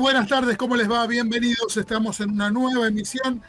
[0.00, 1.06] buenas tardes, ¿cómo les va?
[1.06, 1.76] Bienvenidos.
[1.76, 3.42] Estamos en una nueva emisión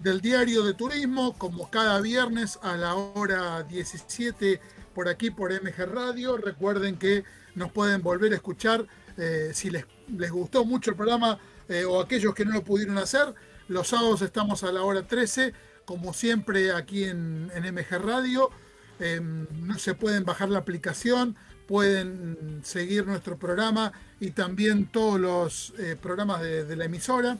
[0.00, 4.60] del Diario de Turismo, como cada viernes a la hora 17
[4.94, 6.36] por aquí por MG Radio.
[6.36, 7.24] Recuerden que
[7.54, 8.86] nos pueden volver a escuchar
[9.16, 11.38] eh, si les, les, gustó mucho el programa
[11.68, 13.34] eh, o aquellos que no lo pudieron hacer.
[13.68, 15.54] Los sábados estamos a la hora 13,
[15.86, 18.50] como siempre aquí en, en MG Radio.
[18.98, 21.36] Em, no se pueden bajar la aplicación,
[21.66, 27.38] pueden seguir nuestro programa y también todos los eh, programas de, la emisora.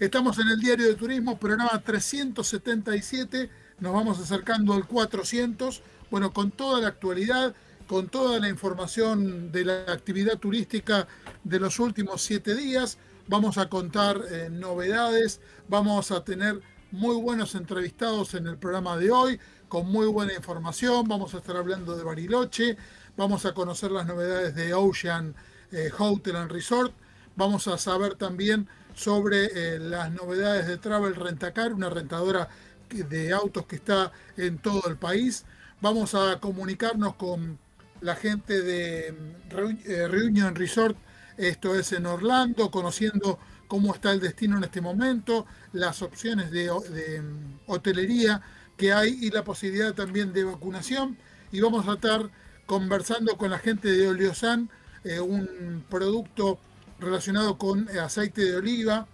[0.00, 3.50] Estamos en el Diario de Turismo, programa 377,
[3.80, 7.54] nos vamos acercando al 400, bueno, con toda la actualidad,
[7.86, 11.06] con toda la información de la actividad turística
[11.44, 17.54] de los últimos siete días, vamos a contar eh, novedades, vamos a tener muy buenos
[17.54, 22.04] entrevistados en el programa de hoy, con muy buena información, vamos a estar hablando de
[22.04, 22.76] Bariloche,
[23.16, 25.34] vamos a conocer las novedades de Ocean
[25.72, 26.92] eh, Hotel and Resort,
[27.36, 32.48] vamos a saber también sobre eh, las novedades de Travel Rentacar, una rentadora
[32.90, 35.44] de autos que está en todo el país.
[35.80, 37.58] Vamos a comunicarnos con
[38.00, 40.96] la gente de eh, Reunion Resort,
[41.36, 46.70] esto es en Orlando, conociendo cómo está el destino en este momento, las opciones de,
[46.90, 48.40] de mm, hotelería
[48.76, 51.16] que hay y la posibilidad también de vacunación.
[51.50, 52.30] Y vamos a estar
[52.66, 54.70] conversando con la gente de Oleosan,
[55.04, 56.58] eh, un producto
[56.98, 59.06] relacionado con eh, aceite de oliva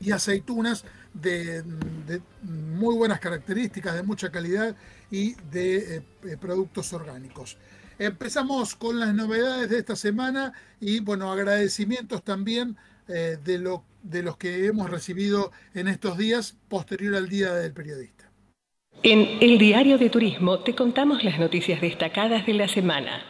[0.00, 1.62] y aceitunas de,
[2.42, 4.76] muy buenas características, de mucha calidad
[5.10, 7.58] y de eh, productos orgánicos.
[7.98, 14.38] Empezamos con las novedades de esta semana y bueno, agradecimientos también de, lo, de los
[14.38, 18.21] que hemos recibido en estos días posterior al Día del Periodista.
[19.04, 23.22] En el Diario de Turismo te contamos las noticias destacadas de la semana.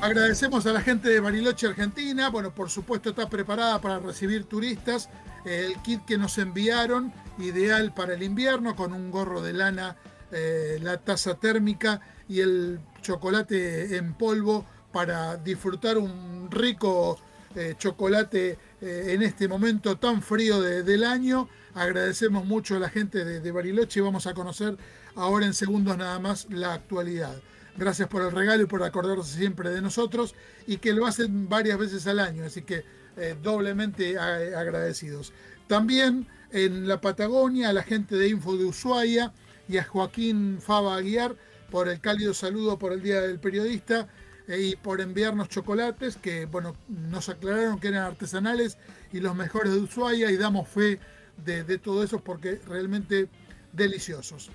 [0.00, 2.30] Agradecemos a la gente de Bariloche, Argentina.
[2.30, 5.10] Bueno, por supuesto está preparada para recibir turistas.
[5.44, 9.96] El kit que nos enviaron, ideal para el invierno, con un gorro de lana,
[10.30, 17.18] eh, la taza térmica y el chocolate en polvo para disfrutar un rico
[17.54, 21.48] eh, chocolate eh, en este momento tan frío del año.
[21.74, 24.76] Agradecemos mucho a la gente de, Bariloche y vamos a conocer
[25.14, 27.40] ahora en segundos nada más la actualidad.
[27.76, 30.34] Gracias por el regalo y por acordarse siempre de nosotros
[30.66, 32.84] y que lo hacen varias veces al año, así que
[33.16, 35.32] eh, doblemente agradecidos.
[35.66, 39.32] También en la Patagonia a la gente de Info de Ushuaia
[39.66, 41.34] y a Joaquín Fava Aguiar
[41.70, 44.06] por el cálido saludo por el Día del Periodista
[44.46, 48.76] eh, y por enviarnos chocolates que bueno nos aclararon que eran artesanales
[49.12, 51.00] y los mejores de Ushuaia y damos fe
[51.44, 53.28] de, todo eso porque realmente
[53.72, 54.50] deliciosos.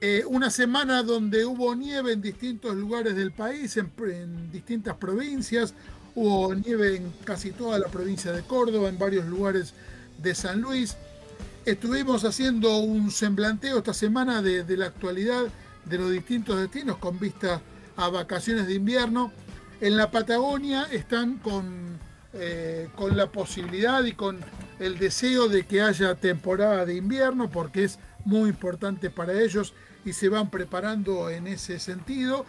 [0.00, 5.74] Eh, una semana donde hubo nieve en distintos lugares del país, en, distintas provincias,
[6.14, 9.72] hubo nieve en casi toda la provincia de Córdoba, en varios lugares
[10.22, 10.96] de San Luis.
[11.64, 15.44] Estuvimos haciendo un semblanteo esta semana de, la actualidad
[15.84, 17.60] de los distintos destinos con vista
[17.96, 19.32] a vacaciones de invierno.
[19.80, 21.98] En la Patagonia están con,
[22.34, 24.38] eh, con la posibilidad y con
[24.78, 29.72] el deseo de que haya temporada de invierno porque es muy importante para ellos
[30.04, 32.44] y se van preparando en ese sentido.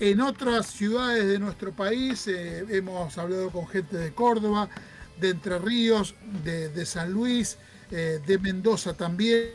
[0.00, 4.68] En otras ciudades de nuestro país eh, hemos hablado con gente de Córdoba,
[5.20, 7.58] de Entre Ríos, de, San Luis,
[7.90, 9.50] eh, de Mendoza también.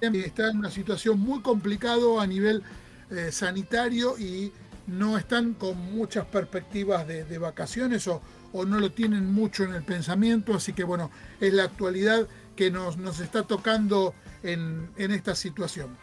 [0.00, 2.62] Está en una situación muy complicada a nivel
[3.10, 4.52] eh, sanitario y
[4.86, 8.20] no están con muchas perspectivas de, de vacaciones o,
[8.54, 11.10] o no lo tienen mucho en el pensamiento, así que bueno,
[11.40, 15.96] es la actualidad que nos, nos está tocando en, esta situación.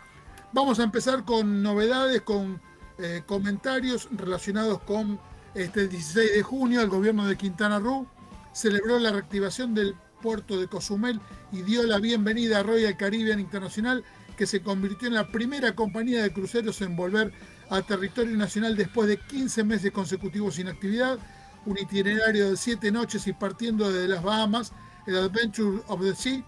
[0.52, 2.62] Vamos a empezar con novedades, con
[3.00, 5.18] eh, comentarios relacionados con
[5.56, 6.82] este 16 de junio.
[6.82, 8.06] El gobierno de Quintana Roo
[8.52, 11.22] celebró la reactivación del puerto de Cozumel
[11.54, 14.04] y dio la bienvenida a Royal Caribbean Internacional,
[14.36, 17.32] que se convirtió en la primera compañía de cruceros en volver
[17.70, 21.18] a territorio nacional después de 15 meses consecutivos sin actividad
[21.66, 24.74] un itinerario de siete noches y partiendo desde las Bahamas,
[25.06, 26.44] el Adventure of the Sea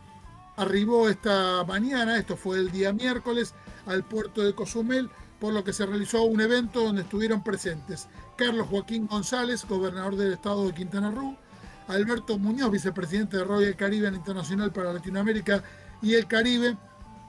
[0.56, 3.54] arribó esta mañana, esto fue el día miércoles,
[3.86, 8.08] al puerto de Cozumel, por lo que se realizó un evento donde estuvieron presentes
[8.38, 11.38] Carlos Joaquín González, gobernador del estado de Quintana Roo,
[11.88, 15.64] Alberto Muñoz, vicepresidente de Royal Caribbean Internacional para Latinoamérica
[16.02, 16.78] y el Caribe,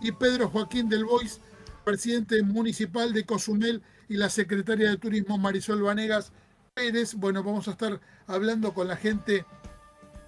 [0.01, 1.41] y Pedro Joaquín del Bois,
[1.85, 6.33] presidente municipal de Cozumel, y la secretaria de Turismo Marisol Vanegas,
[6.75, 7.15] Pérez.
[7.15, 9.45] Bueno, vamos a estar hablando con la gente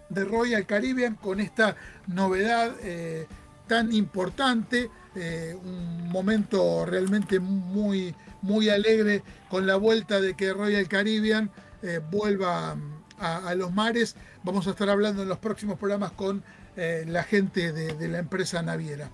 [0.08, 1.75] de Royal Caribbean con esta
[2.06, 3.26] novedad eh,
[3.66, 10.87] tan importante, eh, un momento realmente muy, muy alegre con la vuelta de que Royal
[10.87, 11.50] Caribbean
[11.82, 12.76] eh, vuelva
[13.19, 14.14] a, los mares.
[14.44, 16.44] Vamos a estar hablando en los próximos programas con
[16.76, 19.10] la gente de, la empresa naviera.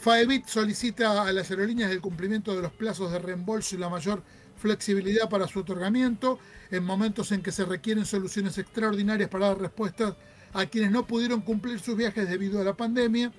[0.00, 4.22] Faebit solicita a las aerolíneas el cumplimiento de los plazos de reembolso y la mayor
[4.60, 6.38] flexibilidad para su otorgamiento
[6.70, 10.14] en momentos en que se requieren soluciones extraordinarias para dar respuestas
[10.52, 13.32] a quienes no pudieron cumplir sus viajes debido a la pandemia.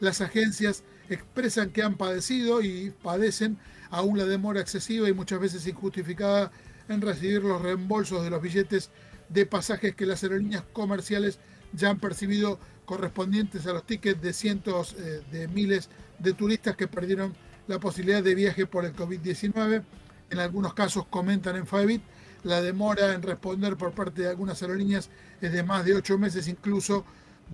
[0.00, 3.58] Las agencias expresan que han padecido y padecen
[3.90, 6.52] aún la demora excesiva y muchas veces injustificada
[6.88, 8.90] en recibir los reembolsos de los billetes
[9.28, 11.38] de pasajes que las aerolíneas comerciales
[11.72, 16.88] ya han percibido correspondientes a los tickets de cientos eh, de miles de turistas que
[16.88, 17.34] perdieron
[17.66, 19.82] la posibilidad de viaje por el COVID-19.
[20.30, 22.02] En algunos casos, comentan en Fabit,
[22.44, 25.10] la demora en responder por parte de algunas aerolíneas
[25.40, 27.04] es de más de ocho meses, incluso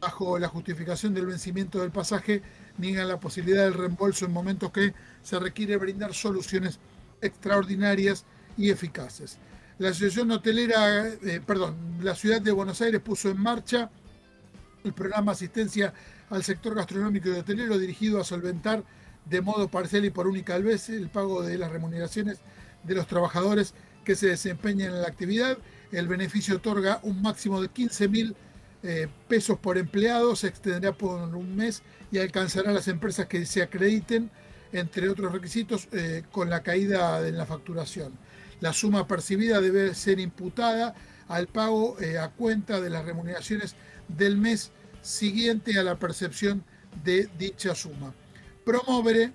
[0.01, 2.43] bajo la justificación del vencimiento del pasaje,
[2.79, 4.93] niegan la posibilidad del reembolso en momentos que
[5.23, 6.79] se requiere brindar soluciones
[7.21, 8.25] extraordinarias
[8.57, 9.39] y eficaces.
[9.79, 13.91] La Asociación Hotelera, eh, perdón, la ciudad de Buenos Aires puso en marcha
[14.85, 15.93] el programa Asistencia
[16.31, 18.85] al sector gastronómico y hotelero dirigido a solventar
[19.25, 22.39] de modo parcial y por única vez el pago de las remuneraciones
[22.85, 25.59] de los trabajadores que se desempeñan en la actividad.
[25.93, 28.37] El beneficio otorga un máximo de 15 mil
[28.83, 31.83] eh, pesos por empleado, se extenderá por un mes
[32.13, 34.31] y alcanzará a las empresas que se acrediten,
[34.73, 38.13] entre otros requisitos, eh, con la caída en la facturación.
[38.61, 40.95] La suma percibida debe ser imputada
[41.29, 43.75] al pago eh, a cuenta de las remuneraciones
[44.09, 44.73] del mes
[45.03, 46.65] siguiente a la percepción
[47.03, 48.15] de dicha suma.
[48.65, 49.33] Promovere,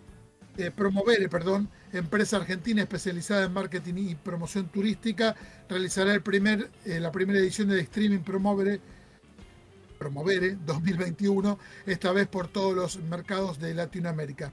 [0.58, 5.36] eh, promovere perdón, empresa argentina especializada en marketing y promoción turística,
[5.68, 8.80] realizará el primer, eh, la primera edición de Streaming Promovere,
[9.98, 14.52] Promovere 2021, esta vez por todos los mercados de Latinoamérica.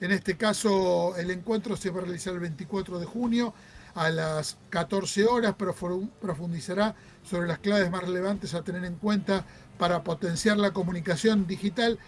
[0.00, 3.54] En este caso, el encuentro se va a realizar el 24 de junio
[3.94, 9.44] a las 14 horas profundizará sobre las claves más relevantes a tener en cuenta
[9.78, 11.98] para potenciar la comunicación digital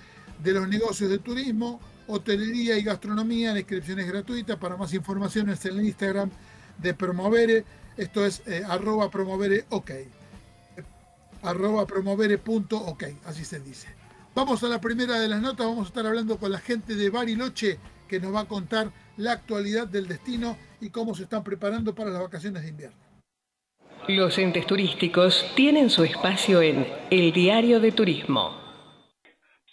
[0.43, 3.53] de los negocios de turismo, hotelería y gastronomía.
[3.53, 4.59] La inscripción es gratuita.
[4.59, 6.31] Para más información es en el Instagram
[6.79, 7.65] de Promovere.
[7.97, 9.91] Esto es eh, arroba promovere ok.
[12.87, 13.89] Ok, así se dice.
[14.35, 15.67] Vamos a la primera de las notas.
[15.67, 17.79] Vamos a estar hablando con la gente de Bariloche
[18.09, 22.11] que nos va a contar la actualidad del destino y cómo se están preparando para
[22.11, 22.97] las vacaciones de invierno.
[24.09, 28.64] Los entes turísticos tienen su espacio en El Diario de Turismo.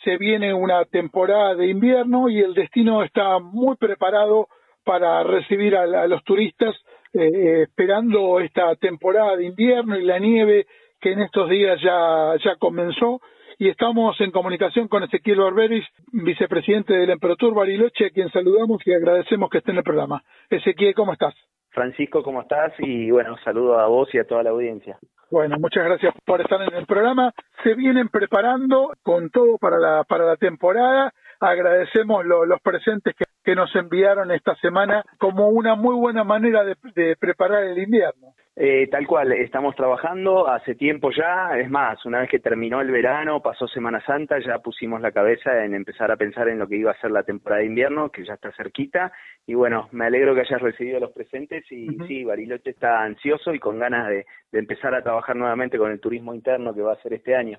[0.03, 4.48] Se viene una temporada de invierno y el destino está muy preparado
[4.83, 6.75] para recibir a, los turistas
[7.13, 10.65] eh, esperando esta temporada de invierno y la nieve
[11.00, 13.21] que en estos días ya, ya comenzó
[13.59, 18.94] y estamos en comunicación con Ezequiel Barberis, vicepresidente del Emperotur Bariloche, a quien saludamos y
[18.94, 20.24] agradecemos que esté en el programa.
[20.50, 21.36] Ezequiel, ¿cómo estás?
[21.72, 22.74] Francisco, ¿cómo estás?
[22.80, 24.98] Y bueno, saludo a vos y a toda la audiencia.
[25.30, 27.34] Bueno, muchas gracias por estar en el programa.
[27.64, 31.14] Se vienen preparando con todo para la, para la temporada.
[31.40, 37.64] Agradecemos los presentes que, nos enviaron esta semana como una muy buena manera de preparar
[37.64, 38.34] el invierno.
[38.53, 42.91] Eh, tal cual, estamos trabajando hace tiempo ya, es más, una vez que terminó el
[42.91, 46.75] verano, pasó Semana Santa, ya pusimos la cabeza en empezar a pensar en lo que
[46.75, 49.13] iba a ser la temporada de invierno, que ya está cerquita,
[49.48, 53.60] y bueno, me alegro que hayas recibido los presentes y sí, Bariloche está ansioso y
[53.60, 57.13] con ganas de, empezar a trabajar nuevamente con el turismo interno que va a ser
[57.13, 57.58] este año.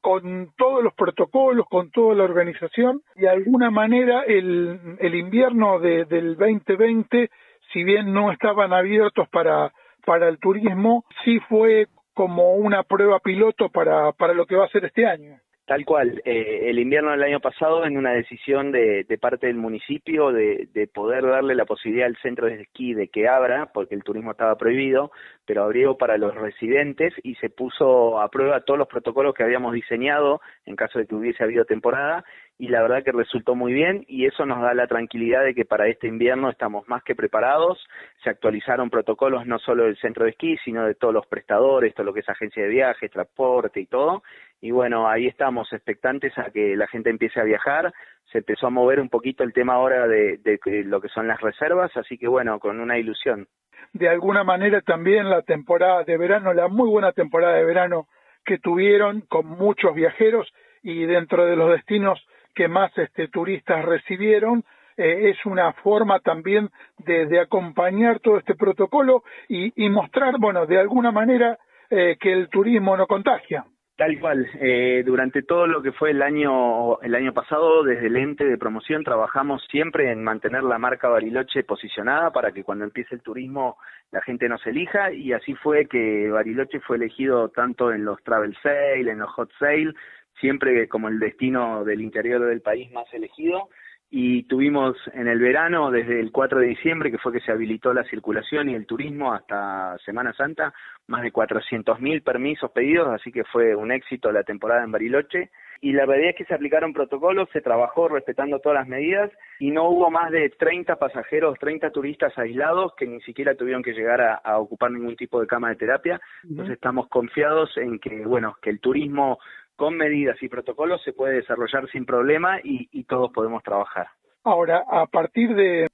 [0.00, 5.78] con todos los protocolos, con toda la organización, y de alguna manera el, el invierno
[5.78, 7.30] de, del 2020
[7.72, 9.72] si bien no estaban abiertos para,
[10.04, 14.70] para el turismo, sí fue como una prueba piloto para, para lo que va a
[14.70, 15.38] ser este año.
[15.66, 16.22] Tal cual.
[16.24, 20.68] Eh, el invierno del año pasado, en una decisión de, de parte del municipio de,
[20.72, 24.30] de, poder darle la posibilidad al centro de esquí de que abra, porque el turismo
[24.30, 25.10] estaba prohibido,
[25.44, 29.74] pero abrió para los residentes y se puso a prueba todos los protocolos que habíamos
[29.74, 32.24] diseñado en caso de que hubiese habido temporada
[32.58, 35.66] y la verdad que resultó muy bien y eso nos da la tranquilidad de que
[35.66, 37.86] para este invierno estamos más que preparados.
[38.24, 42.06] Se actualizaron protocolos no solo del centro de esquí, sino de todos los prestadores, todo
[42.06, 44.22] lo que es agencia de viajes, transporte y todo.
[44.62, 47.92] Y bueno, ahí estamos expectantes a que la gente empiece a viajar.
[48.32, 51.40] Se empezó a mover un poquito el tema ahora de, de lo que son las
[51.42, 53.48] reservas, así que bueno, con una ilusión.
[53.92, 58.08] De alguna manera también la temporada de verano, la muy buena temporada de verano
[58.46, 60.50] que tuvieron con muchos viajeros
[60.82, 62.24] y dentro de los destinos
[62.56, 64.64] que más este, turistas recibieron,
[64.96, 71.12] eh, es una forma también de, acompañar todo este protocolo y, mostrar, bueno, de alguna
[71.12, 71.58] manera
[71.90, 73.64] eh, que el turismo no contagia.
[73.96, 74.46] Tal cual.
[74.60, 78.58] Eh, durante todo lo que fue el año el año pasado, desde el ente de
[78.58, 83.78] promoción trabajamos siempre en mantener la marca Bariloche posicionada para que cuando empiece el turismo
[84.10, 88.54] la gente nos elija y así fue que Bariloche fue elegido tanto en los travel
[88.62, 89.94] sale, en los hot sale,
[90.40, 93.68] siempre como el destino del interior del país más elegido
[94.10, 97.92] y tuvimos en el verano, desde el 4 de diciembre, que fue que se habilitó
[97.92, 100.72] la circulación y el turismo hasta Semana Santa,
[101.08, 105.50] más de 400.000 permisos pedidos, así que fue un éxito la temporada en Bariloche.
[105.80, 109.70] Y la realidad es que se aplicaron protocolos, se trabajó respetando todas las medidas y
[109.70, 114.22] no hubo más de 30 pasajeros, 30 turistas aislados que ni siquiera tuvieron que llegar
[114.22, 116.18] a, ocupar ningún tipo de cama de terapia.
[116.48, 119.38] Entonces estamos confiados en que, bueno, que el turismo
[119.76, 124.08] con medidas y protocolos se puede desarrollar sin problema y, todos podemos trabajar.
[124.42, 125.86] Ahora, a partir de,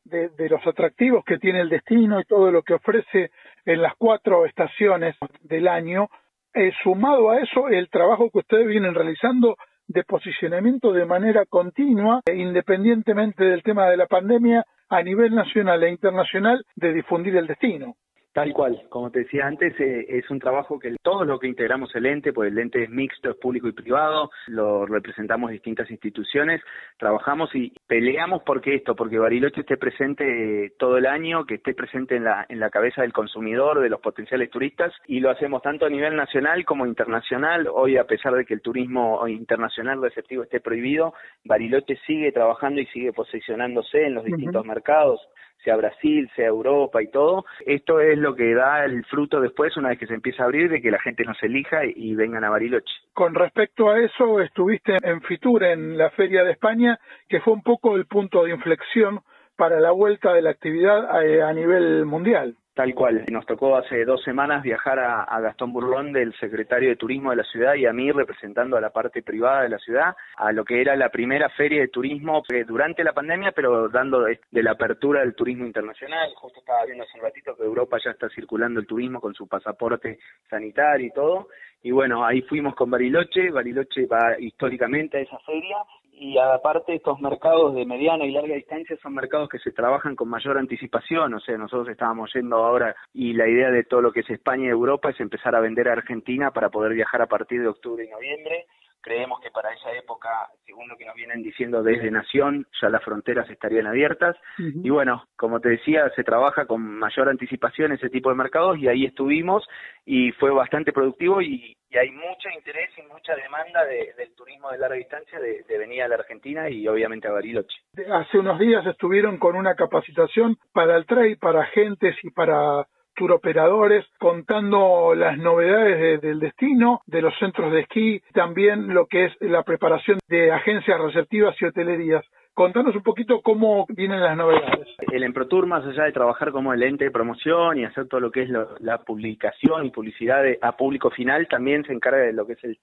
[0.48, 3.30] los atractivos que tiene el destino y todo lo que ofrece
[3.64, 6.08] en las cuatro estaciones del año,
[6.54, 9.56] eh, sumado a eso el trabajo que ustedes vienen realizando
[9.88, 15.82] de posicionamiento de manera continua, e independientemente del tema de la pandemia, a nivel nacional
[15.82, 17.96] e internacional, de difundir el destino.
[18.32, 21.94] Tal cual, como te decía antes, eh, es un trabajo que todo lo que integramos
[21.94, 26.62] el ente, pues el ente es mixto, es público y privado, lo representamos distintas instituciones,
[26.98, 31.74] trabajamos y peleamos porque esto, porque Bariloche esté presente eh, todo el año, que esté
[31.74, 35.60] presente en la, en la cabeza del consumidor, de los potenciales turistas, y lo hacemos
[35.60, 37.68] tanto a nivel nacional como internacional.
[37.70, 41.12] Hoy, a pesar de que el turismo internacional receptivo esté prohibido,
[41.44, 45.20] Bariloche sigue trabajando y sigue posicionándose en los distintos mercados
[45.62, 47.45] sea Brasil, sea Europa y todo.
[47.66, 50.71] Esto es lo que da el fruto después, una vez que se empieza a abrir,
[50.71, 52.92] de que la gente nos elija y, vengan a Bariloche.
[53.12, 57.62] Con respecto a eso, estuviste en Fitur, en la Feria de España, que fue un
[57.62, 59.21] poco el punto de inflexión
[59.57, 62.57] para la vuelta de la actividad a, a nivel mundial.
[62.75, 63.26] Tal cual.
[63.31, 67.45] Nos tocó hace dos semanas viajar a, Gastón Burlón, del secretario de Turismo de la
[67.45, 70.81] ciudad, y a mí representando a la parte privada de la ciudad, a lo que
[70.81, 75.35] era la primera feria de turismo durante la pandemia, pero dando de, la apertura del
[75.35, 76.33] turismo internacional.
[76.37, 79.47] Justo estaba viendo hace un ratito que Europa ya está circulando el turismo con su
[79.47, 81.49] pasaporte sanitario y todo.
[81.83, 83.50] Y bueno, ahí fuimos con Bariloche.
[83.50, 85.76] Bariloche va históricamente a esa feria
[86.23, 90.29] y aparte estos mercados de mediana y larga distancia son mercados que se trabajan con
[90.29, 94.21] mayor anticipación, o sea, nosotros estábamos yendo ahora y la idea de todo lo que
[94.21, 97.61] es España y Europa es empezar a vender a Argentina para poder viajar a partir
[97.61, 98.67] de octubre y noviembre.
[99.02, 100.28] Creemos que para esa época,
[100.64, 104.37] según lo que nos vienen diciendo desde Nación, ya las fronteras estarían abiertas.
[104.59, 108.88] Y bueno, como te decía, se trabaja con mayor anticipación ese tipo de mercados y
[108.88, 109.66] ahí estuvimos
[110.04, 114.78] y fue bastante productivo y, y hay mucho interés y mucha demanda del turismo de
[114.78, 117.76] larga distancia de, venir a la Argentina y obviamente a Bariloche.
[118.11, 124.04] Hace unos días estuvieron con una capacitación para el trade, para agentes y para turoperadores
[124.19, 129.62] contando las novedades del destino, de los centros de esquí, también lo que es la
[129.62, 132.25] preparación de agencias receptivas y hotelerías.
[132.54, 134.87] Contanos un poquito cómo vienen las novedades.
[135.11, 138.31] El Emprotour, más allá de trabajar como el ente de promoción y hacer todo lo
[138.31, 142.52] que es la publicación y publicidad a público final, también se encarga de lo que
[142.52, 142.78] es el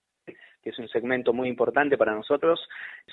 [0.61, 2.59] que es un segmento muy importante para nosotros.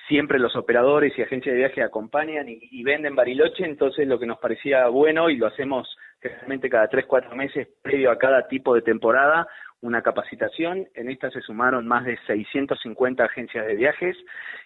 [0.08, 4.38] Siempre los operadores y agencias de viaje acompañan y, venden Bariloche, entonces lo que nos
[4.38, 8.82] parecía bueno y lo hacemos realmente cada tres, cuatro meses previo a cada tipo de
[8.82, 9.46] temporada,
[9.82, 10.86] una capacitación.
[10.94, 14.16] En esta se sumaron más de 650 agencias de viajes.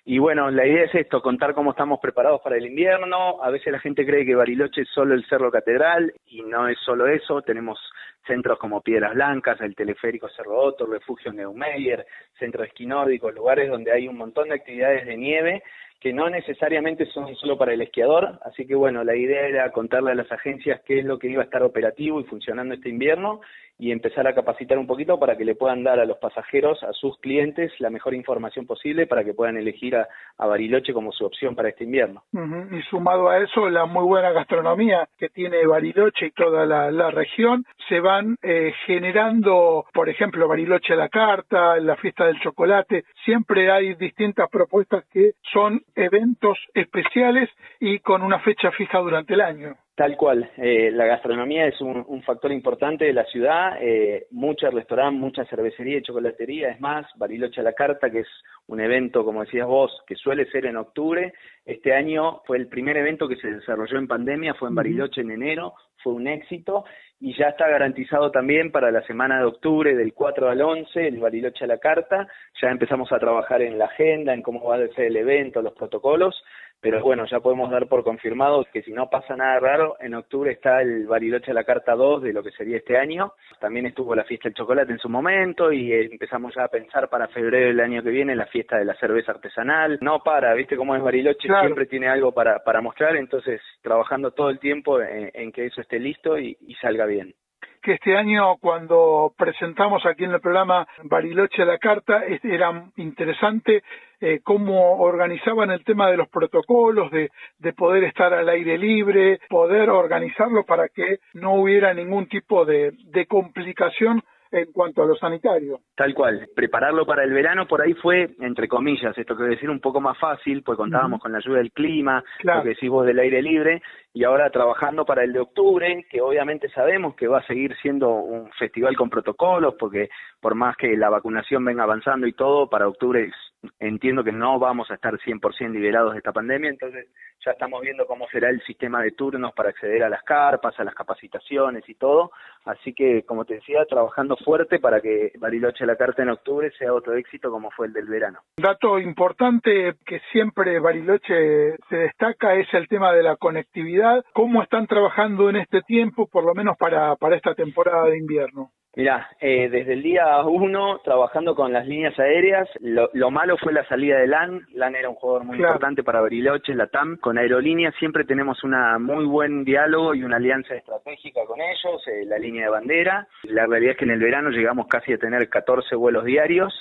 [0.04, 3.42] Y bueno, la idea es esto, contar cómo estamos preparados para el invierno.
[3.42, 6.78] A veces la gente cree que Bariloche es solo el Cerro Catedral y no es
[6.80, 7.42] solo eso.
[7.42, 7.78] Tenemos
[8.26, 12.06] centros como Piedras Blancas, el teleférico Cerro Otto, refugio Neumeyer,
[12.38, 15.62] centro de esquí lugares donde hay un montón de actividades de nieve
[16.00, 20.12] que no necesariamente son solo para el esquiador, así que bueno, la idea era contarle
[20.12, 23.42] a las agencias qué es lo que iba a estar operativo y funcionando este invierno
[23.80, 26.92] y empezar a capacitar un poquito para que le puedan dar a los pasajeros, a
[26.92, 30.06] sus clientes, la mejor información posible para que puedan elegir a,
[30.38, 32.24] Bariloche como su opción para este invierno.
[32.32, 37.64] Y sumado a eso, la muy buena gastronomía que tiene Bariloche y toda la, región,
[37.88, 43.70] se van eh, generando, por ejemplo, Bariloche a la carta, la fiesta del chocolate, siempre
[43.70, 49.76] hay distintas propuestas que son eventos especiales y con una fecha fija durante el año.
[50.00, 55.20] Tal cual, eh, la gastronomía es un, factor importante de la ciudad, eh, muchos restaurantes,
[55.20, 58.28] mucha cervecería y chocolatería, es más, Bariloche a la Carta, que es
[58.66, 61.32] un evento, como decías vos, que suele ser en octubre,
[61.64, 65.30] este año fue el primer evento que se desarrolló en pandemia, fue en Bariloche en
[65.30, 66.84] enero, fue un éxito.
[67.22, 71.18] Y ya está garantizado también para la semana de octubre del 4 al 11 el
[71.18, 72.26] Bariloche a la Carta,
[72.62, 75.74] ya empezamos a trabajar en la agenda, en cómo va a ser el evento, los
[75.74, 76.42] protocolos,
[76.80, 80.50] pero bueno, ya podemos dar por confirmado que si no pasa nada raro, en octubre
[80.50, 83.34] está el Bariloche a la carta 2 de lo que sería este año.
[83.60, 87.28] También estuvo la fiesta del chocolate en su momento y empezamos ya a pensar para
[87.28, 89.98] febrero del año que viene la fiesta de la cerveza artesanal.
[90.00, 94.48] No para, viste cómo es Bariloche, siempre tiene algo para, para mostrar, entonces trabajando todo
[94.48, 97.34] el tiempo en, que eso esté listo y salga bien
[97.82, 103.82] que este año cuando presentamos aquí en el programa Bariloche a la Carta era interesante
[104.20, 109.40] eh, cómo organizaban el tema de los protocolos, de, de, poder estar al aire libre,
[109.48, 114.22] poder organizarlo para que no hubiera ningún tipo de, de complicación
[114.52, 115.80] en cuanto a lo sanitario.
[115.94, 119.80] Tal cual, prepararlo para el verano por ahí fue, entre comillas, esto que decir un
[119.80, 123.20] poco más fácil, pues contábamos con la ayuda del clima, lo que decís vos del
[123.20, 123.80] aire libre,
[124.12, 128.10] y ahora trabajando para el de octubre, que obviamente sabemos que va a seguir siendo
[128.10, 132.88] un festival con protocolos, porque por más que la vacunación venga avanzando y todo, para
[132.88, 133.30] octubre
[133.78, 137.08] entiendo que no vamos a estar 100% liberados de esta pandemia, entonces
[137.44, 140.84] ya estamos viendo cómo será el sistema de turnos para acceder a las carpas, a
[140.84, 142.32] las capacitaciones y todo,
[142.64, 146.92] así que como te decía, trabajando fuerte para que Bariloche la Carta en octubre sea
[146.92, 148.40] otro éxito como fue el del verano.
[148.56, 153.99] Dato importante que siempre Bariloche se destaca es el tema de la conectividad,
[154.32, 158.70] cómo están trabajando en este tiempo, por lo menos para, para esta temporada de invierno.
[158.96, 163.86] Mira, eh, desde el día uno trabajando con las líneas aéreas, lo, malo fue la
[163.86, 164.66] salida de LAN.
[164.74, 167.16] LAN era un jugador muy importante para Bariloche, la TAM.
[167.18, 172.24] Con Aerolíneas siempre tenemos un muy buen diálogo y una alianza estratégica con ellos, eh,
[172.26, 173.28] la línea de bandera.
[173.44, 176.74] La realidad es que en el verano llegamos casi a tener 14 vuelos diarios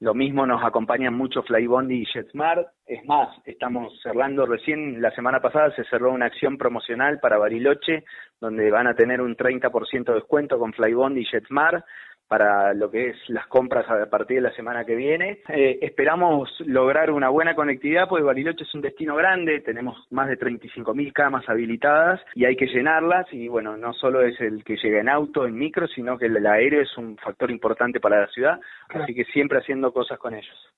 [0.00, 2.66] lo mismo nos acompañan mucho Flybondi y JetSmart.
[2.86, 8.04] Es más, estamos cerrando recién, la semana pasada se cerró una acción promocional para Bariloche,
[8.40, 11.84] donde van a tener un 30% de descuento con Flybondi y JetSmart
[12.28, 15.40] para lo que es las compras a partir de la semana que viene.
[15.48, 20.38] Eh, esperamos lograr una buena conectividad, porque Bariloche es un destino grande, tenemos más de
[20.38, 25.00] 35.000 camas habilitadas y hay que llenarlas y bueno, no solo es el que llega
[25.00, 28.60] en auto, en micro, sino que el aéreo es un factor importante para la ciudad,
[28.88, 30.74] así que siempre haciendo cosas con ellos.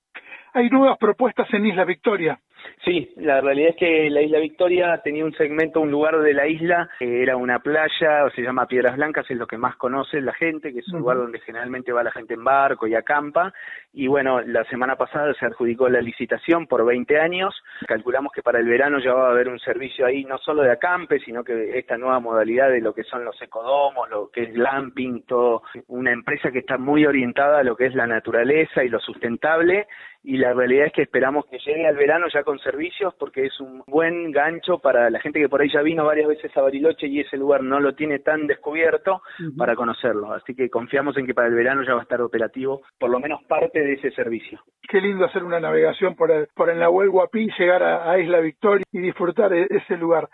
[0.52, 2.38] Hay nuevas propuestas en Isla Victoria.
[2.84, 6.46] Sí, la realidad es que la Isla Victoria tenía un segmento, un lugar de la
[6.46, 10.20] isla, que era una playa, o se llama Piedras Blancas, es lo que más conoce
[10.20, 13.52] la gente, que es un lugar donde generalmente va la gente en barco y acampa.
[13.92, 17.54] Y bueno, la semana pasada se adjudicó la licitación por 20 años.
[17.86, 20.70] Calculamos que para el verano ya va a haber un servicio ahí, no solo de
[20.70, 24.52] acampe, sino que esta nueva modalidad de lo que son los ecodomos, lo que es
[24.52, 28.88] glamping, todo, una empresa que está muy orientada a lo que es la naturaleza y
[28.88, 29.86] lo sustentable.
[30.22, 33.60] Y la realidad es que esperamos que llegue al verano ya con servicios porque es
[33.60, 37.06] un buen gancho para la gente que por ahí ya vino varias veces a Bariloche
[37.06, 39.22] y ese lugar no lo tiene tan descubierto
[39.56, 40.32] para conocerlo.
[40.32, 43.20] Así que confiamos en que para el verano ya va a estar operativo por lo
[43.20, 44.60] menos parte de ese servicio.
[44.88, 48.84] Qué lindo hacer una navegación por el, por el Nahuel Guapí, llegar a Isla Victoria
[48.92, 50.28] y disfrutar de ese lugar.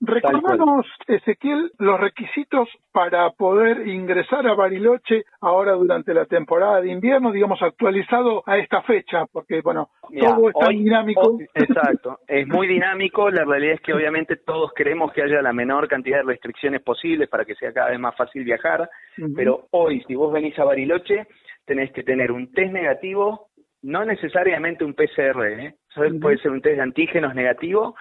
[0.00, 7.32] Recordamos, Ezequiel, los requisitos para poder ingresar a Bariloche ahora durante la temporada de invierno,
[7.32, 11.38] digamos, actualizado a esta fecha, porque, bueno, todo es tan dinámico.
[11.54, 13.28] exacto, es muy dinámico.
[13.30, 17.28] La realidad es que, obviamente, todos queremos que haya la menor cantidad de restricciones posibles
[17.28, 18.88] para que sea cada vez más fácil viajar.
[19.34, 21.26] Pero hoy, si vos venís a Bariloche,
[21.64, 23.48] tenés que tener un test negativo,
[23.82, 25.74] no necesariamente un PCR, ¿eh?
[26.20, 27.94] Puede ser un test de antígenos negativo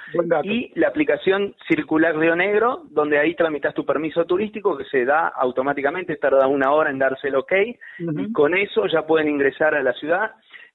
[0.44, 5.28] y la aplicación circular Río Negro, donde ahí tramitas tu permiso turístico que se da
[5.28, 7.54] automáticamente, tarda una hora en darse el ok
[8.00, 10.32] y con eso ya pueden ingresar a la ciudad.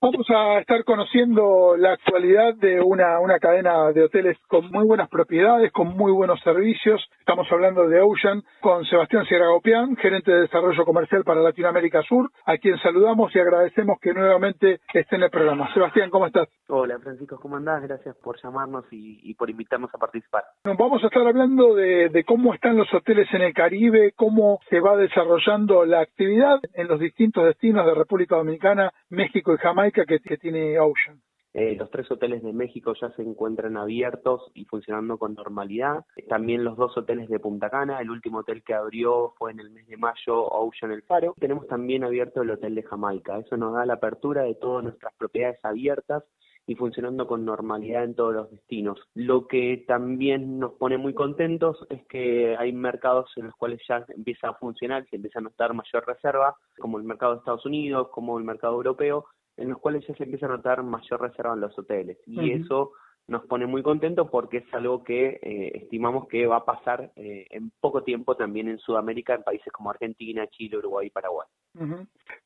[0.00, 5.08] Vamos a estar conociendo la actualidad de una, una cadena de hoteles con muy buenas
[5.08, 7.02] propiedades, con muy buenos servicios.
[7.26, 12.58] Estamos hablando de Ocean con Sebastián Sierragopián, gerente de desarrollo comercial para Latinoamérica Sur, a
[12.58, 15.72] quien saludamos y agradecemos que nuevamente esté en el programa.
[15.72, 16.50] Sebastián, ¿cómo estás?
[16.68, 17.82] Hola Francisco, ¿cómo andás?
[17.82, 20.44] Gracias por llamarnos y, por invitarnos a participar.
[20.64, 24.94] vamos a estar hablando de, cómo están los hoteles en el Caribe, cómo se va
[24.98, 30.78] desarrollando la actividad en los distintos destinos de República Dominicana, México y Jamaica que, tiene
[30.78, 31.22] Ocean.
[31.54, 36.04] Eh, los tres hoteles de México ya se encuentran abiertos y funcionando con normalidad.
[36.28, 38.00] También los dos hoteles de Punta Cana.
[38.00, 41.34] El último hotel que abrió fue en el mes de mayo, Ocean El Faro.
[41.38, 43.38] Tenemos también abierto el hotel de Jamaica.
[43.38, 46.24] Eso nos da la apertura de todas nuestras propiedades abiertas
[46.66, 48.98] y funcionando con normalidad en todos los destinos.
[49.14, 54.04] Lo que también nos pone muy contentos es que hay mercados en los cuales ya
[54.08, 58.08] empieza a funcionar, se empieza a notar mayor reserva, como el mercado de Estados Unidos,
[58.10, 61.60] como el mercado europeo, en los cuales ya se empieza a notar mayor reserva en
[61.60, 62.18] los hoteles.
[62.26, 62.92] Y eso
[63.26, 67.46] nos pone muy contentos porque es algo que eh, estimamos que va a pasar eh,
[67.50, 71.48] en poco tiempo también en Sudamérica, en países como Argentina, Chile, Uruguay y Paraguay.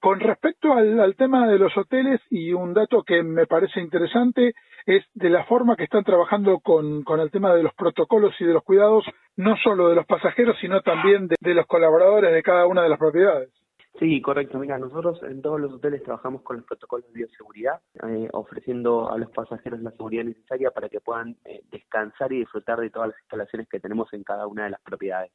[0.01, 4.55] Con respecto al, tema de los hoteles, y un dato que me parece interesante
[4.87, 8.45] es de la forma que están trabajando con, con el tema de los protocolos y
[8.45, 9.05] de los cuidados,
[9.37, 12.99] no solo de los pasajeros, sino también de los colaboradores de cada una de las
[12.99, 13.51] propiedades.
[13.99, 14.59] Sí, correcto.
[14.59, 19.19] Mira, nosotros en todos los hoteles trabajamos con los protocolos de bioseguridad, eh, ofreciendo a
[19.19, 23.19] los pasajeros la seguridad necesaria para que puedan eh, descansar y disfrutar de todas las
[23.21, 25.33] instalaciones que tenemos en cada una de las propiedades.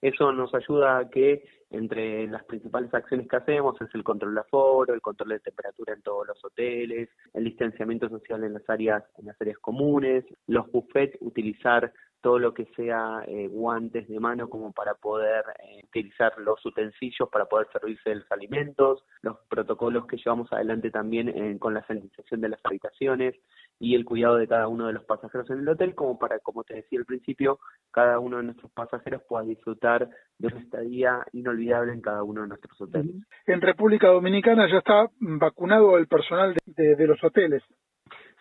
[0.00, 4.40] Eso nos ayuda a que entre las principales acciones que hacemos es el control de
[4.40, 9.02] aforo, el control de temperatura en todos los hoteles, el distanciamiento social en las áreas
[9.18, 14.48] en las áreas comunes, los buffets, utilizar todo lo que sea eh, guantes de mano
[14.48, 20.06] como para poder eh, utilizar los utensilios para poder servirse de los alimentos, los protocolos
[20.06, 23.34] que llevamos adelante también eh, con la sanitización de las habitaciones
[23.78, 26.64] y el cuidado de cada uno de los pasajeros en el hotel como para, como
[26.64, 27.58] te decía al principio,
[27.90, 32.48] cada uno de nuestros pasajeros pueda disfrutar de una estadía inolvidable en cada uno de
[32.48, 33.14] nuestros hoteles.
[33.46, 37.62] En República Dominicana ya está vacunado el personal de los hoteles.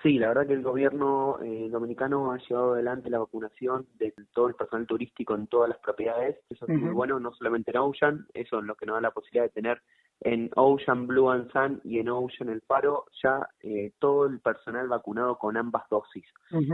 [0.06, 4.50] Sí, la verdad que el gobierno eh, dominicano ha llevado adelante la vacunación de todo
[4.50, 6.38] el personal turístico en todas las propiedades.
[6.48, 9.10] Eso es muy bueno, no solamente en Ocean, eso es lo que nos da la
[9.10, 9.82] posibilidad de tener
[10.22, 14.88] en Ocean Blue and Sun y en Ocean El Faro ya eh, todo el personal
[14.88, 16.26] vacunado con ambas dosis.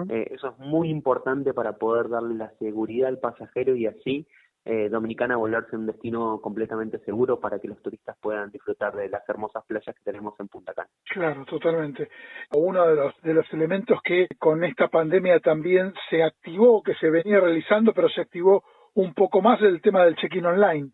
[0.10, 4.28] Eh, eso es muy importante para poder darle la seguridad al pasajero y así
[4.63, 9.28] eh, Dominicana volverse un destino completamente seguro para que los turistas puedan disfrutar de las
[9.28, 10.89] hermosas playas que tenemos en Punta Cana.
[11.06, 12.10] Claro, totalmente.
[12.52, 17.10] Uno de los, de los elementos que con esta pandemia también se activó, que se
[17.10, 20.91] venía realizando, pero se activó un poco más el tema del check-in online.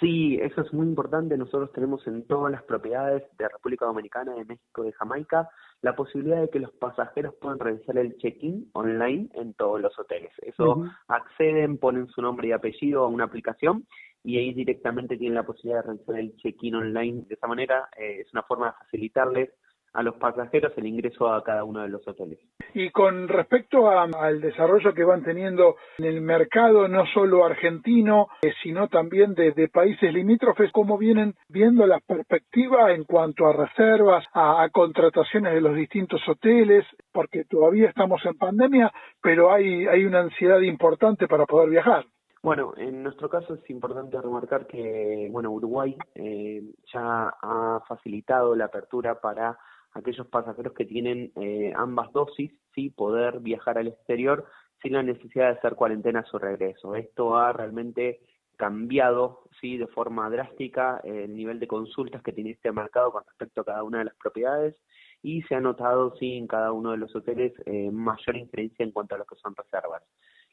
[0.00, 1.36] Sí, eso es muy importante.
[1.36, 5.50] Nosotros tenemos en todas las propiedades de República Dominicana, de México, de Jamaica,
[5.82, 10.32] la posibilidad de que los pasajeros puedan realizar el check-in online en todos los hoteles.
[10.40, 13.86] Eso acceden, ponen su nombre y apellido a una aplicación
[14.24, 17.24] y ahí directamente tienen la posibilidad de realizar el check-in online.
[17.28, 19.50] De esa manera eh, es una forma de facilitarles
[19.92, 22.38] a los pasajeros el ingreso a cada uno de los hoteles.
[22.74, 28.52] Y con respecto al desarrollo que van teniendo en el mercado, no solo argentino, eh,
[28.62, 34.68] sino también de, países limítrofes, ¿cómo vienen viendo la perspectiva en cuanto a reservas, a,
[34.72, 36.84] contrataciones de los distintos hoteles?
[37.12, 42.04] Porque todavía estamos en pandemia, pero hay, hay una ansiedad importante para poder viajar.
[42.42, 48.64] Bueno, en nuestro caso es importante remarcar que, bueno, Uruguay eh, ya ha facilitado la
[48.66, 49.58] apertura para
[49.92, 54.46] aquellos pasajeros que tienen eh, ambas dosis, sí, poder viajar al exterior
[54.82, 56.94] sin la necesidad de hacer cuarentena a su regreso.
[56.94, 58.20] Esto ha realmente
[58.56, 63.62] cambiado sí de forma drástica el nivel de consultas que tiene este mercado con respecto
[63.62, 64.76] a cada una de las propiedades
[65.22, 68.92] y se ha notado sí en cada uno de los hoteles eh, mayor incidencia en
[68.92, 70.02] cuanto a lo que son reservas.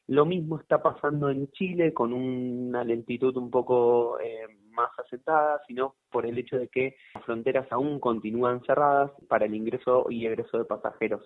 [0.08, 5.96] Lo mismo está pasando en Chile con una lentitud un poco eh, más asentada, sino
[6.12, 10.58] por el hecho de que las fronteras aún continúan cerradas para el ingreso y egreso
[10.58, 11.22] de pasajeros.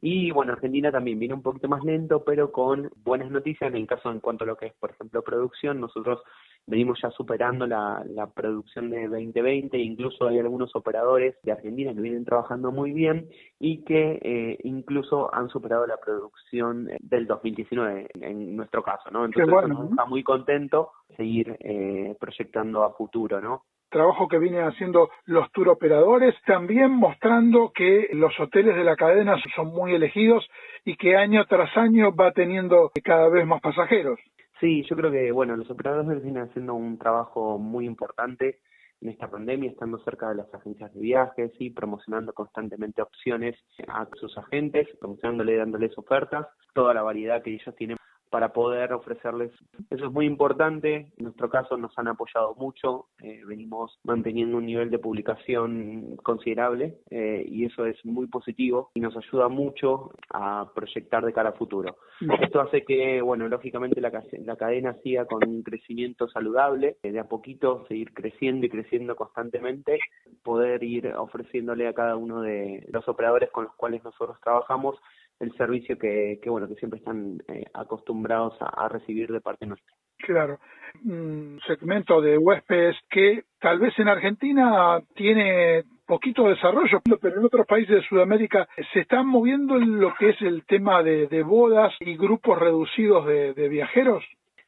[0.00, 3.86] Y bueno, Argentina también viene un poquito más lento, pero con buenas noticias en el
[3.86, 5.80] caso en cuanto a lo que es, por ejemplo, producción.
[5.80, 6.20] Nosotros
[6.66, 12.00] venimos ya superando la, la producción de 2020, incluso hay algunos operadores de Argentina que
[12.00, 18.56] vienen trabajando muy bien y que eh, incluso han superado la producción del 2019 en
[18.56, 19.24] nuestro caso, ¿no?
[19.24, 23.64] Entonces bueno, está muy contento seguir eh, proyectando a futuro, ¿no?
[23.90, 29.36] Trabajo que vienen haciendo los tour operadores, también mostrando que los hoteles de la cadena
[29.54, 30.48] son muy elegidos
[30.84, 34.18] y que año tras año va teniendo cada vez más pasajeros.
[34.60, 38.58] Sí, yo creo que bueno, los operadores vienen haciendo un trabajo muy importante
[39.00, 43.56] en esta pandemia, estando cerca de las agencias de viajes y promocionando constantemente opciones
[43.88, 47.96] a sus agentes, promocionándole, dándoles ofertas, toda la variedad que ellos tienen
[48.30, 49.52] para poder ofrecerles.
[49.90, 51.12] Eso es muy importante.
[51.18, 53.06] En nuestro caso nos han apoyado mucho.
[53.22, 59.00] Eh, venimos manteniendo un nivel de publicación considerable eh, y eso es muy positivo y
[59.00, 61.96] nos ayuda mucho a proyectar de cara a futuro.
[62.40, 64.12] Esto hace que, bueno, lógicamente la,
[64.44, 69.16] la cadena siga con un crecimiento saludable, eh, de a poquito seguir creciendo y creciendo
[69.16, 69.98] constantemente,
[70.42, 74.96] poder ir ofreciéndole a cada uno de los operadores con los cuales nosotros trabajamos
[75.40, 79.92] el servicio que, que bueno que siempre están eh, acostumbrados a, recibir de parte nuestra.
[80.18, 80.58] Claro,
[81.04, 87.66] un segmento de huéspedes que tal vez en Argentina tiene poquito desarrollo, pero en otros
[87.66, 92.16] países de Sudamérica se están moviendo en lo que es el tema de, bodas y
[92.16, 94.22] grupos reducidos de, viajeros.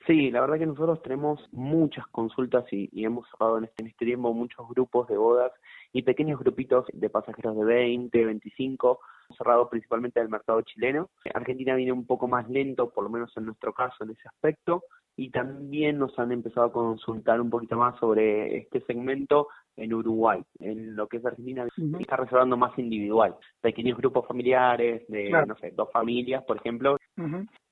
[0.06, 4.06] Sí, la verdad que nosotros tenemos muchas consultas y, hemos cerrado en este, en este
[4.06, 5.52] tiempo muchos grupos de bodas
[5.92, 9.00] y pequeños grupitos de pasajeros de 20, 25
[9.36, 11.10] cerrado principalmente del mercado chileno.
[11.34, 14.84] Argentina viene un poco más lento, por lo menos en nuestro caso, en ese aspecto,
[15.16, 20.42] y también nos han empezado a consultar un poquito más sobre este segmento en Uruguay,
[20.58, 21.66] en lo que es Argentina,
[21.98, 26.96] está reservando más individual, pequeños grupos familiares de, no sé, dos familias, por ejemplo.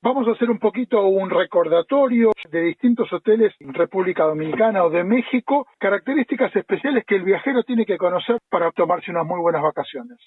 [0.02, 5.04] Vamos a hacer un poquito un recordatorio de distintos hoteles en República Dominicana o de
[5.04, 10.18] México, características especiales que el viajero tiene que conocer para tomarse unas muy buenas vacaciones.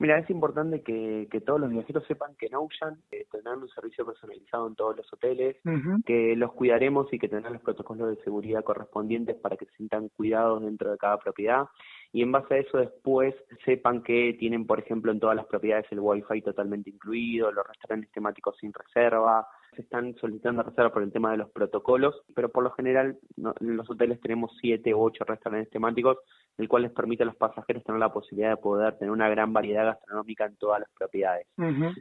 [0.00, 3.68] Mira, es importante que, que todos los viajeros sepan que en Ocean eh, tendrán un
[3.68, 5.56] servicio personalizado en todos los hoteles,
[6.04, 10.08] que los cuidaremos y que tendrán los protocolos de seguridad correspondientes para que se sientan
[10.08, 11.66] cuidados dentro de cada propiedad.
[12.14, 15.86] Y en base a eso después sepan que tienen, por ejemplo, en todas las propiedades
[15.90, 21.10] el Wi-Fi totalmente incluido, los restaurantes temáticos sin reserva, se están solicitando reserva por el
[21.10, 25.24] tema de los protocolos, pero por lo general en los hoteles tenemos siete u ocho
[25.24, 26.18] restaurantes temáticos,
[26.56, 29.52] el cual les permite a los pasajeros tener la posibilidad de poder tener una gran
[29.52, 31.48] variedad gastronómica en todas las propiedades.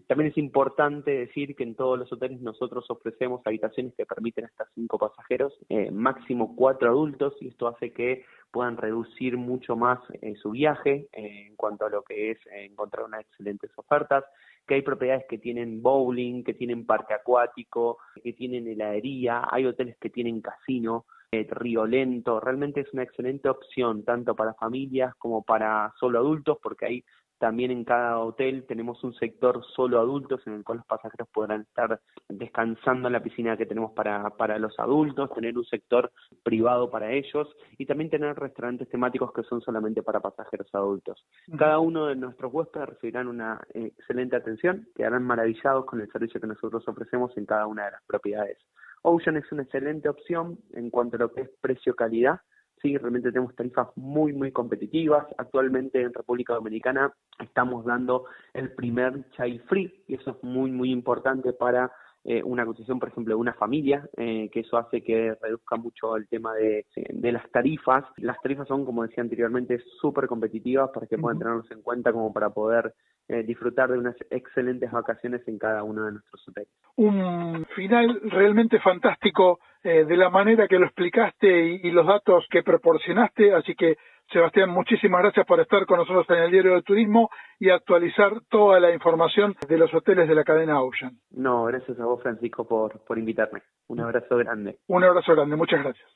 [0.07, 4.67] También es importante decir que en todos los hoteles nosotros ofrecemos habitaciones que permiten hasta
[4.75, 10.35] cinco pasajeros, eh, máximo cuatro adultos, y esto hace que puedan reducir mucho más eh,
[10.35, 14.23] su viaje eh, en cuanto a lo que es encontrar unas excelentes ofertas
[14.67, 19.97] que hay propiedades que tienen bowling, que tienen parque acuático, que tienen heladería, hay hoteles
[19.99, 25.41] que tienen casino, eh, río lento, realmente es una excelente opción tanto para familias como
[25.41, 27.03] para solo adultos porque hay
[27.43, 31.63] también en cada hotel tenemos un sector solo adultos en el cual los pasajeros podrán
[31.63, 36.09] estar descansando en la piscina que tenemos para, para los adultos, tener un sector
[36.41, 41.21] privado para ellos y también tener restaurantes temáticos que son solamente para pasajeros adultos.
[41.57, 46.47] Cada uno de nuestros huéspedes recibirán una excelente atención, quedarán maravillados con el servicio que
[46.47, 48.57] nosotros ofrecemos en cada una de las propiedades.
[49.01, 52.39] Ocean es una excelente opción en cuanto a lo que es precio-calidad
[52.83, 55.25] sí, realmente tenemos tarifas muy, muy competitivas.
[55.37, 60.91] Actualmente en República Dominicana estamos dando el primer child free y eso es muy, muy
[60.91, 61.91] importante para
[62.25, 66.15] eh, una constitución, por ejemplo, de una familia, eh, que eso hace que reduzca mucho
[66.15, 68.05] el tema de, de las tarifas.
[68.17, 72.31] Las tarifas son, como decía anteriormente, súper competitivas para que puedan tenernos en cuenta como
[72.31, 72.93] para poder
[73.27, 76.69] eh, disfrutar de unas excelentes vacaciones en cada uno de nuestros hoteles.
[76.95, 83.53] Un final realmente fantástico de la manera que lo explicaste y los datos que proporcionaste,
[83.53, 83.97] así que
[84.31, 88.79] Sebastián, muchísimas gracias por estar con nosotros en el Diario de Turismo y actualizar toda
[88.79, 91.19] la información de los hoteles de la cadena Ocean.
[91.31, 93.61] No, gracias a vos, Francisco, por, por invitarme.
[93.87, 94.77] Un abrazo grande.
[94.87, 96.09] Un abrazo grande, muchas gracias.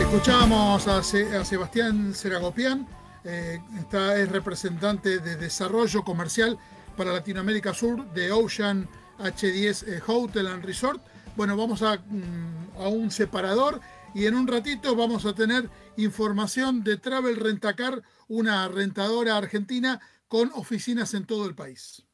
[0.00, 2.86] Escuchábamos a, Sebastián Seragopián,
[3.24, 6.58] eh, está, es representante de desarrollo comercial
[6.92, 11.02] para Latinoamérica Sur de Ocean H10 eh, Hotel and Resort.
[11.36, 13.80] Bueno, vamos a, mm, a un separador
[14.14, 20.50] y en un ratito vamos a tener información de Travel Rentacar, una rentadora argentina con
[20.54, 22.04] oficinas en todo el país.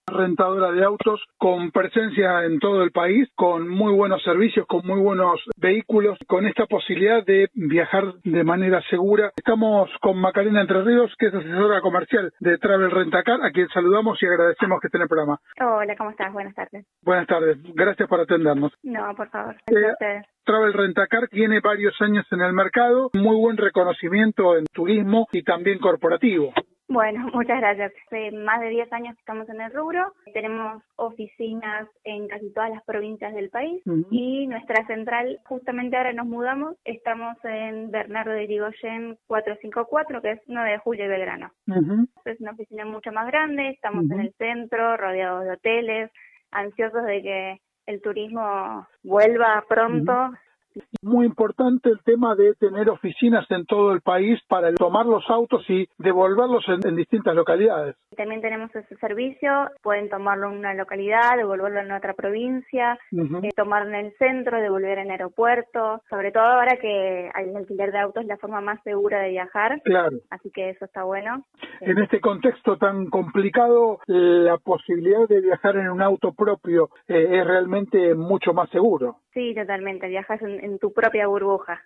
[0.07, 4.99] rentadora de autos con presencia en todo el país, con muy buenos servicios, con muy
[4.99, 9.31] buenos vehículos, con esta posibilidad de viajar de manera segura.
[9.35, 14.21] Estamos con Macarena Entre Ríos, que es asesora comercial de Travel Rentacar, a quien saludamos
[14.21, 15.39] y agradecemos que esté en el programa.
[15.61, 16.31] Hola, ¿cómo estás?
[16.33, 16.85] Buenas tardes.
[17.03, 18.71] Buenas tardes, gracias por atendernos.
[18.83, 19.55] No, por favor.
[19.67, 25.43] Eh, Travel Rentacar tiene varios años en el mercado, muy buen reconocimiento en turismo y
[25.43, 26.53] también corporativo.
[26.87, 27.91] Bueno, muchas gracias.
[28.05, 30.13] Hace más de 10 años que estamos en el rubro.
[30.33, 36.25] Tenemos oficinas en casi todas las provincias del país y nuestra central, justamente ahora nos
[36.25, 41.51] mudamos, estamos en Bernardo de Irigoyen 454, que es 9 de julio y Belgrano.
[42.25, 46.11] Es una oficina mucho más grande, estamos en el centro, rodeados de hoteles,
[46.51, 50.31] ansiosos de que el turismo vuelva pronto.
[51.01, 55.63] Muy importante el tema de tener oficinas en todo el país para tomar los autos
[55.69, 57.95] y devolverlos en, distintas localidades.
[58.15, 63.89] También tenemos ese servicio, pueden tomarlo en una localidad, devolverlo en otra provincia, eh, tomarlo
[63.89, 68.27] en el centro, devolver en aeropuerto, sobre todo ahora que el alquiler de autos es
[68.27, 69.81] la forma más segura de viajar.
[69.83, 70.17] Claro.
[70.29, 71.45] Así que eso está bueno.
[71.81, 77.45] En este contexto tan complicado, la posibilidad de viajar en un auto propio eh, es
[77.45, 79.17] realmente mucho más seguro.
[79.33, 80.07] Sí, totalmente.
[80.07, 81.81] Viajas en, tu propia burbuja.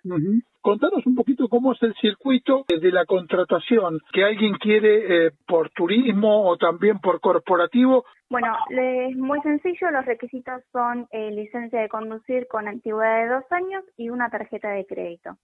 [0.60, 5.70] Contanos un poquito cómo es el circuito de la contratación, que alguien quiere eh, por
[5.70, 8.04] turismo o también por corporativo.
[8.30, 9.90] Bueno, es muy sencillo.
[9.90, 14.70] Los requisitos son eh, licencia de conducir con antigüedad de dos años y una tarjeta
[14.70, 15.36] de crédito.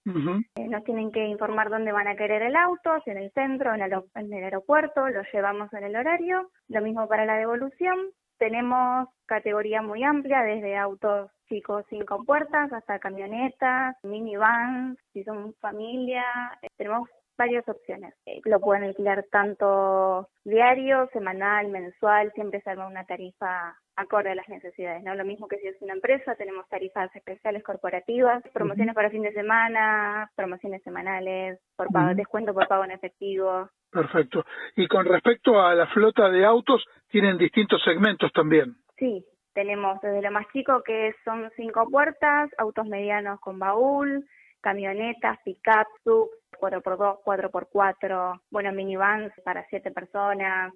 [0.55, 3.73] Eh, nos tienen que informar dónde van a querer el auto, si en el centro,
[3.75, 6.49] en el, en el aeropuerto, lo llevamos en el horario.
[6.67, 7.97] Lo mismo para la devolución.
[8.37, 16.23] Tenemos categoría muy amplia, desde autos chicos cinco puertas hasta camionetas, minivans, si son familia,
[16.61, 18.13] eh, tenemos varias opciones.
[18.25, 24.35] Eh, lo pueden alquilar tanto diario, semanal, mensual, siempre se arma una tarifa acorde a
[24.35, 25.15] las necesidades, ¿no?
[25.15, 29.33] Lo mismo que si es una empresa, tenemos tarifas especiales corporativas, promociones para fin de
[29.33, 33.69] semana, promociones semanales, por pago, descuento por pago en efectivo.
[33.91, 34.45] Perfecto.
[34.75, 38.75] Y con respecto a la flota de autos, tienen distintos segmentos también.
[38.97, 39.25] Sí,
[39.59, 44.25] tenemos desde lo más chico que son cinco puertas, autos medianos con baúl,
[44.61, 46.29] camionetas, pick-up, sub,
[46.61, 50.73] 4x2, 4x4, bueno, minivans para siete personas,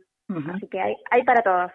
[0.54, 1.72] así que hay, hay para todos.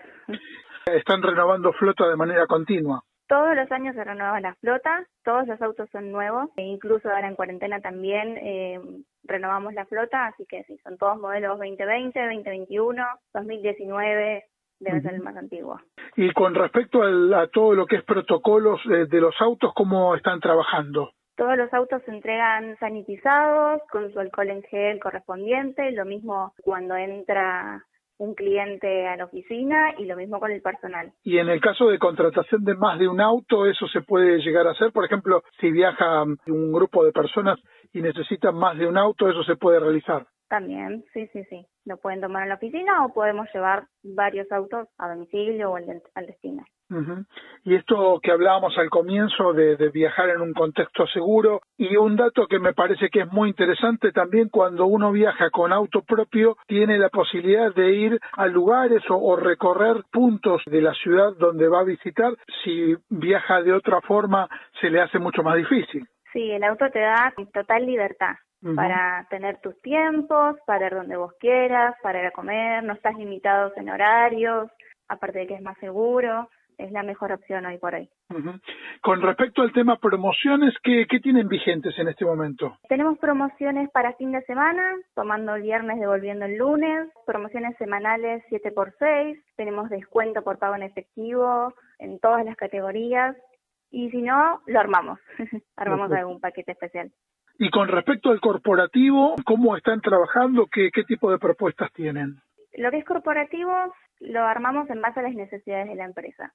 [0.84, 3.02] Están renovando flota de manera continua.
[3.26, 7.28] Todos los años se renueva la flota, todos los autos son nuevos, e incluso ahora
[7.28, 8.80] en cuarentena también eh,
[9.24, 14.44] renovamos la flota, así que sí, son todos modelos 2020, 2021, 2019,
[14.80, 15.80] debe ser el más antiguo.
[16.16, 21.10] Y con respecto a todo lo que es protocolos de los autos, ¿cómo están trabajando?
[21.36, 26.96] Todos los autos se entregan sanitizados con su alcohol en gel correspondiente, lo mismo cuando
[26.96, 27.84] entra
[28.18, 31.12] un cliente a la oficina y lo mismo con el personal.
[31.22, 34.66] Y en el caso de contratación de más de un auto, eso se puede llegar
[34.66, 34.90] a hacer.
[34.90, 37.58] Por ejemplo, si viaja un grupo de personas
[37.92, 40.26] y necesitan más de un auto, eso se puede realizar.
[40.48, 41.66] También, sí, sí, sí.
[41.84, 46.26] Lo pueden tomar en la oficina o podemos llevar varios autos a domicilio o al,
[46.26, 46.64] destino.
[47.64, 52.46] Y esto que hablábamos al comienzo de, viajar en un contexto seguro y un dato
[52.46, 56.98] que me parece que es muy interesante también cuando uno viaja con auto propio tiene
[56.98, 61.84] la posibilidad de ir a lugares o recorrer puntos de la ciudad donde va a
[61.84, 62.32] visitar.
[62.64, 64.48] Si viaja de otra forma
[64.80, 66.06] se le hace mucho más difícil.
[66.32, 68.34] Sí, el auto te da total libertad
[68.74, 73.16] para tener tus tiempos, para ir donde vos quieras, para ir a comer, no estás
[73.16, 74.70] limitados en horarios,
[75.08, 76.48] aparte de que es más seguro.
[76.76, 78.08] es la mejor opción hoy por hoy.
[79.02, 82.78] Con respecto al tema promociones, ¿qué, ¿qué, tienen vigentes en este momento?
[82.88, 89.42] Tenemos promociones para fin de semana, tomando el viernes, devolviendo el lunes, promociones semanales 7x6,
[89.56, 93.36] tenemos descuento por pago en efectivo en todas las categorías
[93.90, 95.18] y si no, lo armamos,
[95.76, 97.10] armamos algún paquete especial.
[97.58, 100.66] Y con respecto al corporativo, ¿cómo están trabajando?
[100.70, 102.36] ¿Qué, qué tipo de propuestas tienen?
[102.76, 103.72] Lo que es corporativo
[104.20, 106.52] lo armamos en base a las necesidades de la empresa,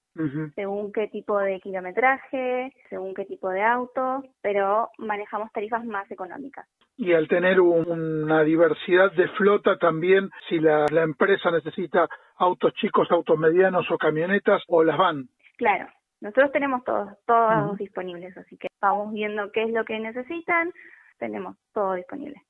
[0.55, 6.67] según qué tipo de kilometraje, según qué tipo de auto, pero manejamos tarifas más económicas.
[6.97, 13.37] Y al tener una diversidad de flota también, si la, empresa necesita autos chicos, autos
[13.37, 15.27] medianos o camionetas, o las van.
[15.57, 15.87] Claro,
[16.23, 20.71] nosotros tenemos todos, todos disponibles, así que vamos viendo qué es lo que necesitan,
[21.19, 22.41] tenemos todo disponible.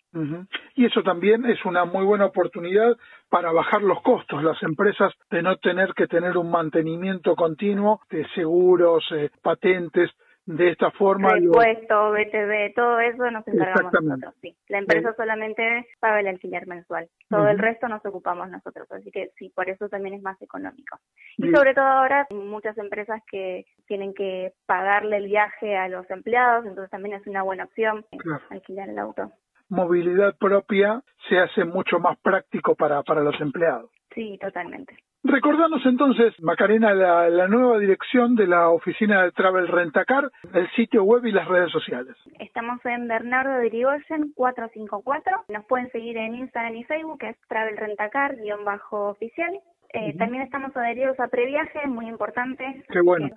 [0.76, 2.96] Y eso también es una muy buena oportunidad
[3.30, 8.28] para bajar los costos, las empresas de no tener que tener un mantenimiento continuo de
[8.36, 10.12] seguros, eh, patentes,
[10.46, 11.30] de esta forma.
[11.30, 14.34] Repuesto, BTV, todo eso nos encargamos nosotros.
[14.42, 14.56] Sí.
[14.70, 17.10] La empresa solamente paga el alquiler mensual.
[17.30, 18.92] Todo el resto nos ocupamos nosotros.
[18.92, 20.98] Así que sí, por eso también es más económico.
[21.38, 26.66] Y sobre todo ahora, muchas empresas que tienen que pagarle el viaje a los empleados,
[26.66, 28.06] entonces también es una buena opción
[28.50, 29.32] alquilar el auto
[29.70, 33.90] movilidad propia se hace mucho más práctico para, para los empleados.
[34.14, 34.96] Sí, totalmente.
[35.24, 41.26] Recordanos entonces, Macarena, la, nueva dirección de la oficina de Travel Rentacar, el sitio web
[41.26, 42.16] y las redes sociales.
[42.40, 45.46] Estamos en Bernardo de Irigoyen 454.
[45.48, 49.60] Nos pueden seguir en Instagram y Facebook, que es Travel Rentacar-oficial.
[49.94, 52.84] Eh, también estamos adheridos a previaje, muy importante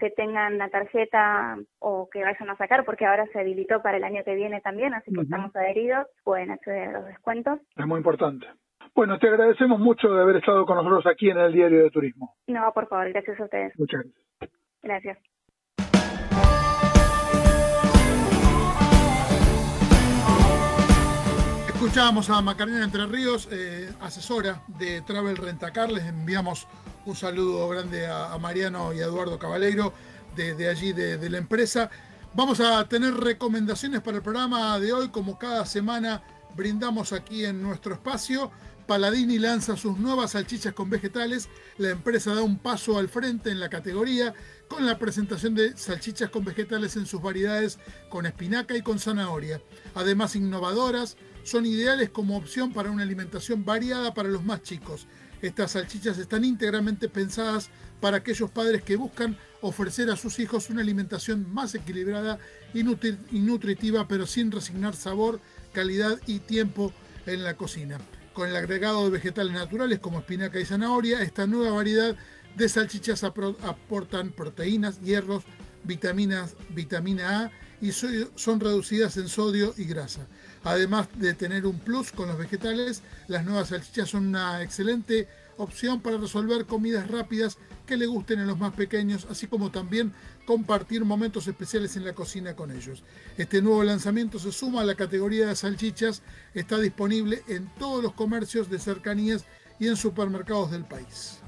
[0.00, 4.04] que, tengan la tarjeta o que vayan a sacar, porque ahora se habilitó para el
[4.04, 7.60] año que viene también, así que estamos adheridos, pueden acceder a los descuentos.
[7.76, 8.46] Es muy importante.
[8.96, 12.34] Bueno, te agradecemos mucho de haber estado con nosotros aquí en el Diario de Turismo.
[12.46, 13.78] No, por favor, gracias a ustedes.
[13.78, 14.60] Muchas gracias.
[14.82, 15.18] Gracias.
[21.68, 25.92] Escuchábamos a Macarena Entre Ríos, eh, asesora de Travel Rentacar.
[25.92, 26.66] Les enviamos
[27.04, 29.92] un saludo grande a, Mariano y a Eduardo Cabaleiro
[30.34, 31.90] de, allí, de, de, la empresa.
[32.32, 36.22] Vamos a tener recomendaciones para el programa de hoy, como cada semana
[36.56, 38.50] brindamos aquí en nuestro espacio.
[38.86, 41.48] Paladini lanza sus nuevas salchichas con vegetales.
[41.76, 44.32] La empresa da un paso al frente en la categoría
[44.68, 47.78] con la presentación de salchichas con vegetales en sus variedades
[48.08, 49.60] con espinaca y con zanahoria.
[49.94, 55.06] Además innovadoras, son ideales como opción para una alimentación variada para los más chicos.
[55.42, 57.70] Estas salchichas están íntegramente pensadas
[58.00, 62.38] para aquellos padres que buscan ofrecer a sus hijos una alimentación más equilibrada
[62.72, 65.40] y nutritiva, pero sin resignar sabor,
[65.72, 66.92] calidad y tiempo
[67.26, 67.98] en la cocina.
[68.36, 72.14] Con el agregado de vegetales naturales como espinaca y zanahoria, esta nueva variedad
[72.54, 75.44] de salchichas aportan proteínas, hierros,
[75.84, 80.26] vitaminas, vitamina A y son reducidas en sodio y grasa.
[80.64, 85.28] Además de tener un plus con los vegetales, las nuevas salchichas son una excelente
[85.58, 90.12] opción para resolver comidas rápidas que le gusten a los más pequeños, así como también
[90.44, 93.02] compartir momentos especiales en la cocina con ellos.
[93.36, 96.22] Este nuevo lanzamiento se suma a la categoría de salchichas,
[96.54, 99.44] está disponible en todos los comercios de cercanías
[99.78, 101.38] y en supermercados del país.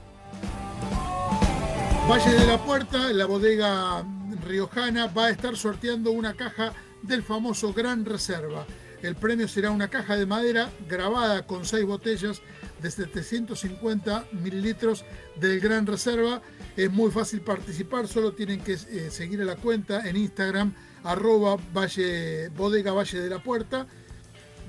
[2.09, 4.05] Valle de la Puerta, la bodega
[4.47, 8.67] riojana, va a estar sorteando una caja del famoso Gran Reserva.
[9.03, 12.43] El premio será una caja de madera grabada con seis botellas
[12.83, 15.05] de 750 mililitros
[15.37, 16.43] del Gran Reserva.
[16.77, 20.75] Es muy fácil participar, solo tienen que eh, seguir a la cuenta en Instagram
[21.05, 23.87] arroba valle, bodega Valle de la Puerta,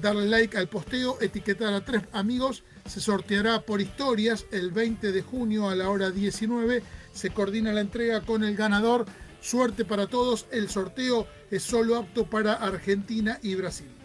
[0.02, 5.22] darle like al posteo, etiquetar a tres amigos, se sorteará por historias el 20 de
[5.22, 6.82] junio a la hora 19,
[7.14, 9.06] se coordina la entrega con el ganador.
[9.42, 13.99] Suerte para todos, el sorteo es solo apto para Argentina y Brasil.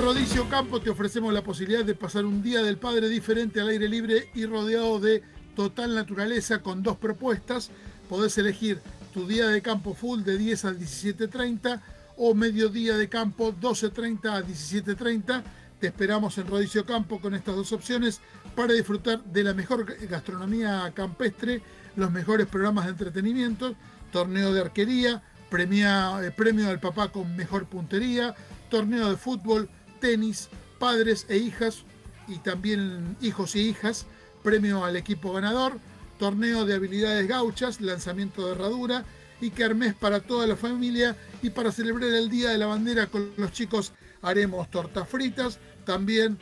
[0.00, 3.86] Rodicio Campo te ofrecemos la posibilidad de pasar un día del padre diferente al aire
[3.86, 5.22] libre y rodeado de
[5.54, 7.70] total naturaleza con dos propuestas.
[8.08, 8.80] Podés elegir
[9.12, 11.82] tu día de campo full de 10 a 17.30
[12.16, 15.42] o mediodía de campo 12.30 a 17.30.
[15.78, 18.20] Te esperamos en Rodicio Campo con estas dos opciones
[18.56, 21.60] para disfrutar de la mejor gastronomía campestre,
[21.96, 23.74] los mejores programas de entretenimiento,
[24.10, 28.34] torneo de arquería, premia, eh, premio al papá con mejor puntería,
[28.70, 29.68] torneo de fútbol,
[30.00, 30.48] tenis,
[30.78, 31.84] padres e hijas
[32.26, 34.06] y también hijos y hijas,
[34.42, 35.78] premio al equipo ganador,
[36.18, 39.04] torneo de habilidades gauchas, lanzamiento de herradura
[39.40, 43.30] y kermés para toda la familia y para celebrar el Día de la Bandera con
[43.36, 43.92] los chicos
[44.22, 46.38] haremos tortas fritas, también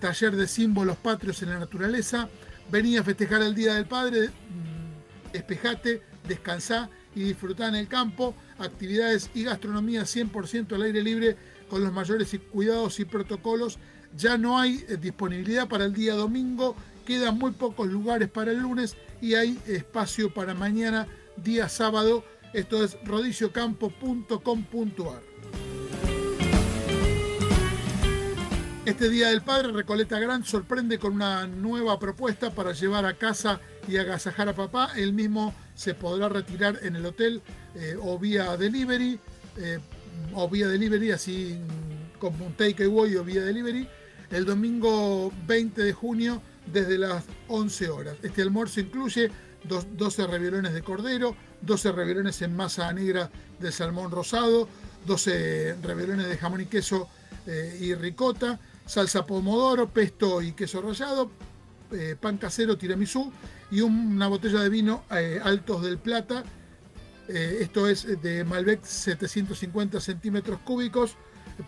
[0.00, 2.28] taller de símbolos patrios en la naturaleza,
[2.70, 8.34] vení a festejar el Día del Padre, mm, despejate, descansá y disfrutá en el campo,
[8.58, 11.36] actividades y gastronomía 100% al aire libre
[11.70, 13.78] con los mayores cuidados y protocolos.
[14.14, 16.74] Ya no hay eh, disponibilidad para el día domingo,
[17.06, 21.06] quedan muy pocos lugares para el lunes y hay espacio para mañana,
[21.36, 22.24] día sábado.
[22.52, 25.22] Esto es rodiciocampo.com.ar.
[28.84, 33.60] Este Día del Padre, Recoleta Gran sorprende con una nueva propuesta para llevar a casa
[33.86, 34.90] y agasajar a papá.
[34.96, 37.40] Él mismo se podrá retirar en el hotel
[37.76, 39.20] eh, o vía delivery.
[39.58, 39.78] Eh,
[40.34, 41.58] o vía delivery, así
[42.18, 43.88] como un takeaway o vía delivery,
[44.30, 48.16] el domingo 20 de junio desde las 11 horas.
[48.22, 49.30] Este almuerzo incluye
[49.64, 54.68] 12 revielones de cordero, 12 revielones en masa negra de salmón rosado,
[55.06, 57.08] 12 revielones de jamón y queso
[57.46, 61.30] eh, y ricota, salsa pomodoro, pesto y queso rallado,
[61.92, 63.32] eh, pan casero tiramisú
[63.70, 66.44] y una botella de vino eh, Altos del Plata
[67.32, 71.16] eh, esto es de Malbec 750 centímetros cúbicos,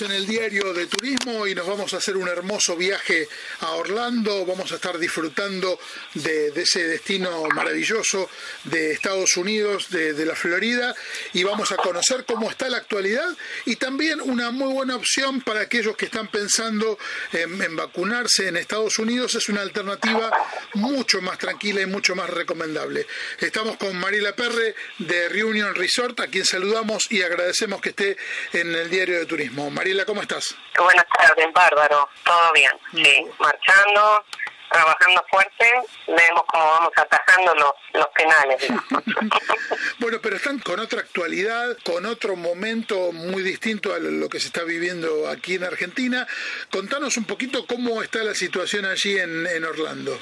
[0.00, 3.28] En el diario de turismo y nos vamos a hacer un hermoso viaje
[3.60, 4.46] a Orlando.
[4.46, 5.78] Vamos a estar disfrutando
[6.14, 8.30] de, ese destino maravilloso
[8.64, 10.94] de Estados Unidos, de, la Florida,
[11.34, 13.28] y vamos a conocer cómo está la actualidad
[13.66, 16.98] y también una muy buena opción para aquellos que están pensando
[17.32, 19.34] en, vacunarse en Estados Unidos.
[19.34, 20.32] Es una alternativa
[20.74, 23.06] mucho más tranquila y mucho más recomendable.
[23.38, 28.16] Estamos con Mariela Perre de Reunion Resort, a quien saludamos y agradecemos que esté
[28.54, 29.70] en el diario de turismo.
[29.82, 30.54] Mariela, ¿cómo estás?
[30.78, 32.70] Buenas tardes, bárbaro, todo bien.
[32.94, 34.24] Sí, marchando,
[34.70, 35.72] trabajando fuerte,
[36.06, 38.64] vemos cómo vamos atajando los, los penales.
[39.98, 44.46] bueno, pero están con otra actualidad, con otro momento muy distinto a lo que se
[44.46, 46.28] está viviendo aquí en Argentina.
[46.70, 50.16] Contanos un poquito cómo está la situación allí en, en Orlando.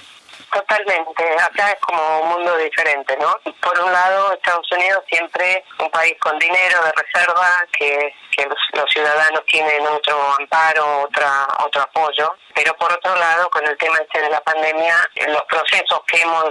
[0.53, 3.35] Totalmente, acá es como un mundo diferente, ¿no?
[3.61, 8.91] Por un lado, Estados Unidos siempre un país con dinero de reserva, que, que los,
[8.91, 14.21] ciudadanos tienen otro amparo, otra, otro apoyo, pero por otro lado, con el tema este
[14.23, 14.97] de la pandemia,
[15.29, 16.51] los procesos que hemos,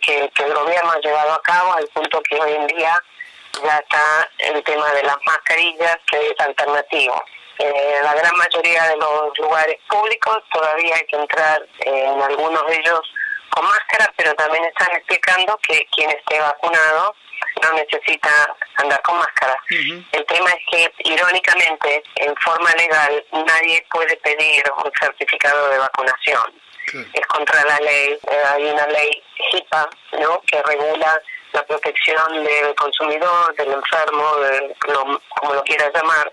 [0.00, 3.02] que, que el gobierno ha llevado a cabo, al punto que hoy en día
[3.62, 7.22] ya está el tema de las mascarillas, que es alternativo.
[7.58, 12.74] Eh, la gran mayoría de los lugares públicos todavía hay que entrar en algunos de
[12.74, 13.00] ellos
[13.50, 17.14] con máscara, pero también están explicando que quien esté vacunado
[17.62, 19.56] no necesita andar con máscara.
[19.68, 26.52] El tema es que, irónicamente, en forma legal, nadie puede pedir un certificado de vacunación.
[27.12, 28.18] es contra la ley.
[28.30, 29.88] Eh, hay una ley HIPAA,
[30.20, 30.40] ¿no?
[30.46, 31.22] Que regula
[31.54, 34.74] la protección del consumidor, del enfermo, de,
[35.40, 36.32] como lo quieras llamar,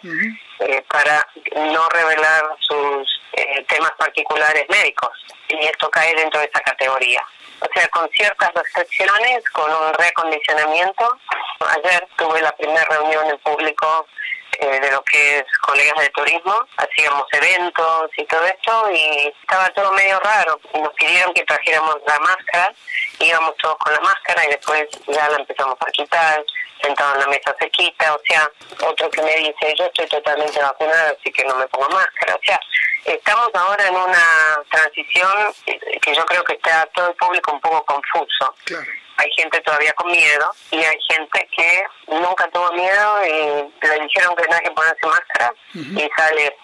[0.60, 5.12] eh, para no revelar sus eh, temas particulares médicos.
[5.48, 7.24] Y esto cae dentro de esa categoría.
[7.60, 11.20] O sea, con ciertas restricciones, con un reacondicionamiento.
[11.60, 14.08] Ayer tuve la primera reunión en público
[14.62, 19.68] eh, de lo que es colegas de turismo, hacíamos eventos y todo esto y estaba
[19.70, 20.60] todo medio raro.
[20.76, 22.72] Nos pidieron que trajéramos la máscara,
[23.18, 26.46] íbamos todos con la máscara y después ya la empezamos a quitar,
[26.80, 28.48] sentado en la mesa se quita, o sea,
[28.88, 32.40] otro que me dice, yo estoy totalmente vacunada, así que no me pongo máscara, o
[32.46, 32.60] sea,
[33.06, 37.84] estamos ahora en una transición que yo creo que está todo el público un poco
[37.86, 38.56] confuso.
[38.66, 38.86] Claro
[39.18, 44.36] hay gente todavía con miedo y hay gente que nunca tuvo miedo y le dijeron
[44.36, 46.58] que no hay que ponerse máscara y sale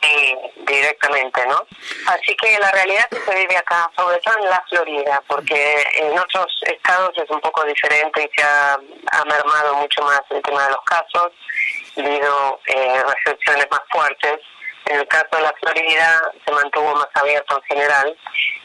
[0.65, 1.61] directamente, ¿no?
[2.07, 6.17] Así que la realidad que se vive acá, sobre todo en la Florida, porque en
[6.17, 8.77] otros estados es un poco diferente y se ha,
[9.25, 11.31] mermado mucho más el tema de los casos,
[11.97, 14.39] ha habido eh, restricciones más fuertes
[14.89, 18.17] en el caso de la Florida se mantuvo más abierto en general.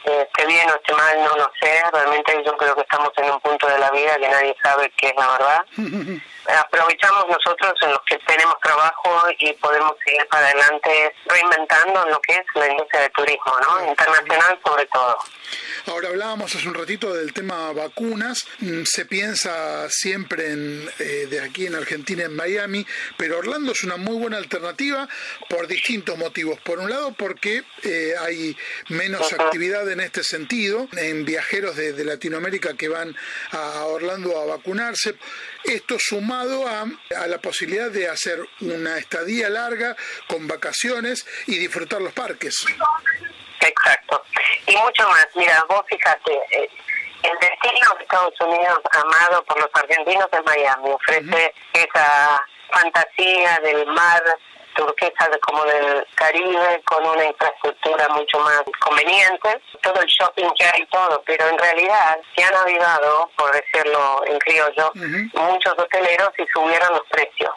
[0.04, 1.82] Eh, esté bien o esté mal, no lo sé.
[1.92, 5.08] Realmente yo creo que estamos en un punto de la vida que nadie sabe qué
[5.08, 5.66] es la verdad.
[6.46, 12.34] aprovechamos nosotros en los que tenemos trabajo y podemos seguir para adelante reinventando lo que
[12.34, 13.88] es la industria del turismo, ¿no?
[13.88, 15.18] Internacional sobre todo.
[15.86, 18.46] Ahora hablábamos hace un ratito del tema vacunas.
[18.60, 23.82] Mm, se piensa siempre en, eh, de aquí en Argentina, en Miami, pero Orlando es
[23.84, 25.08] una muy buena alternativa
[25.48, 26.58] por distintos motivos.
[26.60, 28.56] Por un lado, porque eh, hay
[28.88, 33.16] menos actividad en este sentido, en viajeros de, de Latinoamérica que van
[33.50, 35.14] a Orlando a vacunarse.
[35.64, 36.86] Esto sumado a,
[37.26, 39.96] la posibilidad de hacer una estadía larga
[40.26, 42.64] con vacaciones y disfrutar los parques.
[43.60, 44.24] Exacto.
[44.66, 45.26] Y mucho más.
[45.36, 46.68] Mira, vos fíjate, eh,
[47.22, 50.90] el destino de Estados Unidos amado por los argentinos es Miami.
[50.90, 54.22] Ofrece esa fantasía del mar
[54.74, 60.86] turquesa como del Caribe con una infraestructura mucho más conveniente, todo el shopping que hay
[60.86, 64.92] todo, pero en realidad se han avivado, por decirlo en criollo,
[65.34, 67.50] muchos hoteleros y subieron los precios.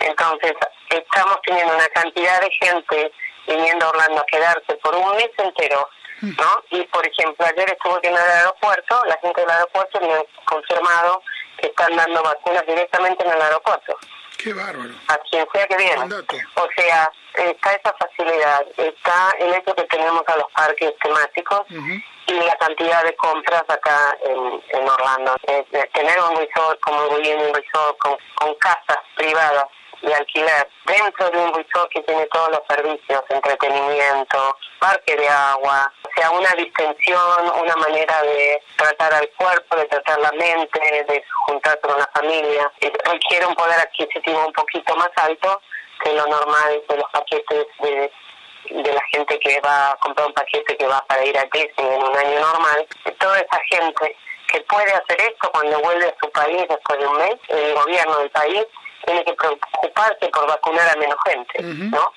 [0.00, 0.52] Entonces,
[0.90, 3.12] estamos teniendo una cantidad de gente
[3.46, 5.88] viniendo a Orlando a quedarse por un mes entero
[6.22, 6.62] ¿no?
[6.70, 11.22] Y por ejemplo, ayer estuve en el aeropuerto, la gente del aeropuerto me ha confirmado
[11.58, 13.96] que están dando vacunas directamente en el aeropuerto.
[14.38, 14.90] Qué bárbaro.
[15.08, 16.02] A quien sea que viene.
[16.02, 21.62] O sea, está esa facilidad, está el hecho que tenemos a los parques temáticos
[22.26, 25.36] y la cantidad de compras acá en, en Orlando.
[25.92, 29.66] tener un resort como un resort con, con casas privadas
[30.02, 35.92] de alquiler dentro de un resort que tiene todos los servicios, entretenimiento, parque de agua,
[36.14, 41.78] sea, una distensión, una manera de tratar al cuerpo, de tratar la mente, de juntar
[41.80, 42.70] con una familia,
[43.04, 45.60] requiere un poder adquisitivo un poquito más alto
[46.02, 48.10] que lo normal de los paquetes de
[48.70, 51.72] de la gente que va a comprar un paquete que va para ir a Disney
[51.78, 52.86] en un año normal,
[53.18, 54.16] toda esa gente
[54.48, 58.18] que puede hacer esto cuando vuelve a su país después de un mes, el gobierno
[58.18, 58.64] del país
[59.04, 62.12] tiene que preocuparse por vacunar a menos gente, ¿no?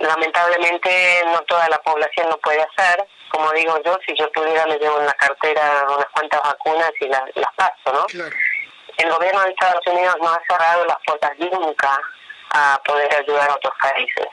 [0.00, 3.06] Lamentablemente no toda la población lo puede hacer.
[3.30, 7.06] Como digo yo, si yo pudiera me llevo en la cartera unas cuantas vacunas y
[7.06, 8.06] las, las paso, ¿no?
[8.98, 12.00] El gobierno de Estados Unidos no ha cerrado las puertas nunca
[12.50, 14.26] a poder ayudar a otros países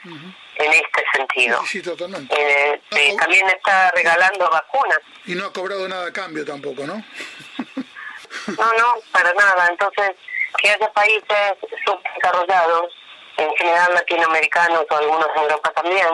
[0.55, 1.61] en este sentido.
[1.65, 2.35] Sí, totalmente.
[2.37, 2.81] Eh,
[3.17, 4.99] también está regalando vacunas.
[5.25, 6.95] Y no ha cobrado nada a cambio tampoco, ¿no?
[8.47, 9.67] no, no, para nada.
[9.69, 10.11] Entonces,
[10.57, 11.53] que haya países
[11.85, 12.93] subdesarrollados,
[13.39, 16.07] en general latinoamericanos o algunos de Europa también,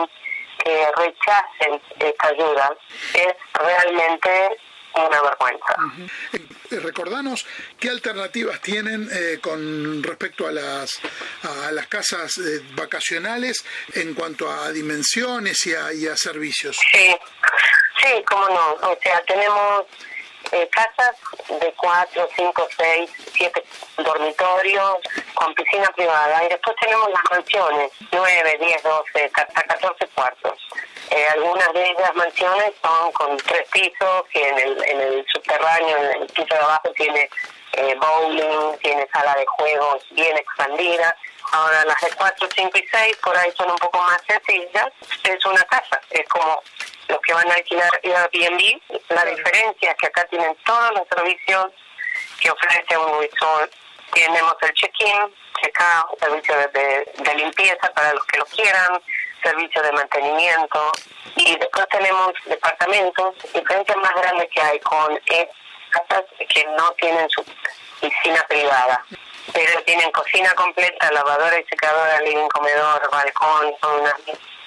[0.64, 2.76] que rechacen esta ayuda,
[3.14, 4.58] es realmente
[4.94, 5.76] una vergüenza.
[6.70, 7.46] Eh, recordanos
[7.78, 11.00] qué alternativas tienen eh, con respecto a las
[11.42, 13.64] a las casas eh, vacacionales
[13.94, 16.78] en cuanto a dimensiones y a, y a servicios.
[16.92, 17.14] Sí,
[18.02, 18.88] sí, cómo no.
[18.88, 19.84] O sea, tenemos
[20.52, 21.16] eh, casas
[21.60, 23.64] de 4, 5, 6, 7
[23.98, 24.96] dormitorios
[25.34, 30.58] con piscina privada y después tenemos las mansiones, 9, 10, 12, hasta 14 cuartos.
[31.10, 35.96] Eh, algunas de ellas mansiones son con tres pisos, que en el, en el subterráneo,
[35.96, 37.30] en el piso de abajo tiene
[37.72, 41.16] eh, bowling, tiene sala de juegos bien expandida.
[41.52, 44.88] Ahora las de 4, 5 y 6 por ahí son un poco más sencillas.
[45.22, 46.60] Es una casa, es como
[47.08, 48.80] los que van a alquilar Airbnb.
[49.08, 51.66] La diferencia es que acá tienen todos los servicios
[52.40, 53.72] que ofrece un resort.
[54.12, 59.00] Tenemos el check-in, check-out, servicio de, limpieza para los que lo quieran,
[59.42, 60.92] servicio de mantenimiento
[61.36, 65.18] y después tenemos departamentos, diferencias más grandes que hay con
[65.90, 67.44] casas que no tienen su
[68.00, 69.04] piscina privada,
[69.52, 74.14] pero tienen cocina completa, lavadora y secadora, living, comedor, balcón, son unas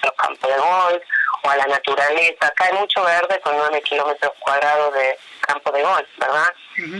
[0.02, 1.02] los campos de golf
[1.42, 2.46] o a la naturaleza.
[2.46, 6.52] Acá hay mucho verde con 9 kilómetros cuadrados de campo de golf, ¿verdad?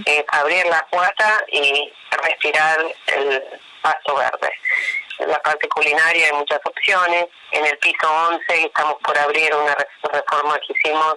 [0.05, 3.45] Es abrir la puerta y respirar el
[3.83, 4.53] pasto verde.
[5.19, 7.27] En la parte culinaria hay muchas opciones.
[7.53, 11.17] En el piso 11 estamos por abrir una reforma que hicimos,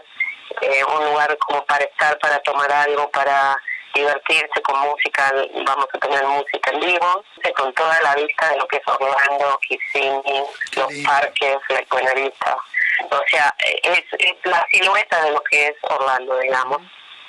[0.61, 3.57] eh, un lugar como para estar, para tomar algo, para
[3.93, 5.31] divertirse con música,
[5.65, 7.23] vamos a tener música en vivo,
[7.55, 10.43] con toda la vista de lo que es Orlando, Kissimmee,
[10.75, 12.57] los parques, la Buenavista.
[13.09, 16.81] O sea, es, es la silueta de lo que es Orlando, digamos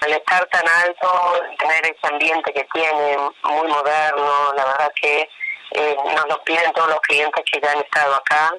[0.05, 5.29] al estar tan alto, tener ese ambiente que tiene, muy moderno, la verdad que
[5.71, 8.53] eh, nos lo piden todos los clientes que ya han estado acá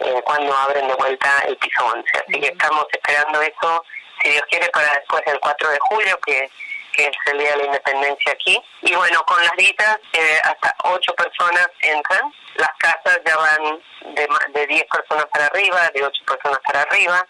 [0.00, 2.04] eh, cuando abren de vuelta el piso 11.
[2.12, 3.84] Así que estamos esperando eso,
[4.22, 6.50] si Dios quiere, para después del 4 de julio, que,
[6.92, 8.60] que es el Día de la Independencia aquí.
[8.82, 12.32] Y bueno, con las vistas, eh, hasta 8 personas entran.
[12.56, 13.80] Las casas ya van
[14.14, 17.26] de, de 10 personas para arriba, de 8 personas para arriba.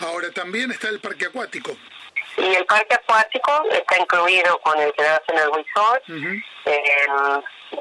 [0.00, 1.76] Ahora también está el parque acuático.
[2.38, 6.04] Y el parque acuático está incluido con el quedarse en el resort.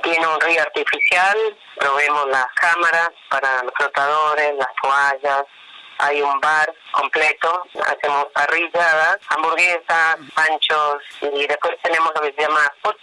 [0.04, 5.44] tiene un río artificial, probemos las cámaras para los flotadores, las toallas,
[6.00, 12.72] hay un bar completo, hacemos parrilladas, hamburguesas, panchos y después tenemos lo que se llama
[12.82, 12.96] food.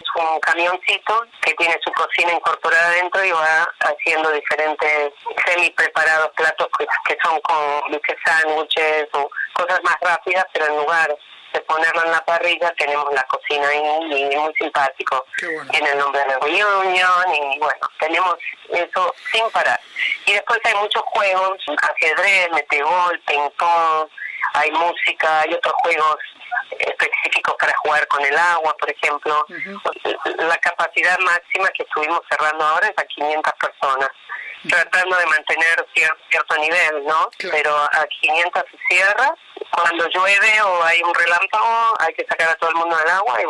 [0.00, 5.12] Es un camioncito que tiene su cocina incorporada dentro y va haciendo diferentes
[5.46, 11.16] semi preparados platos que, son con sándwiches o cosas más rápidas, pero en lugar
[11.58, 15.24] de ponerlo en la parrilla tenemos la cocina ahí y muy simpático.
[15.70, 18.36] Tiene el nombre de Reunion y bueno, tenemos
[18.70, 19.80] eso sin parar.
[20.26, 24.08] Y después hay muchos juegos, ajedrez, metegol, ping pong,
[24.54, 26.16] hay música, hay otros juegos
[26.78, 29.46] específicos para jugar con el agua, por ejemplo.
[30.36, 34.10] La capacidad máxima que estuvimos cerrando ahora es a 500 personas,
[34.68, 37.28] tratando de mantener cierto, nivel, ¿no?
[37.38, 39.34] Pero a 500 se cierra,
[39.70, 43.38] cuando llueve o hay un relámpago hay que sacar a todo el mundo del agua
[43.40, 43.46] y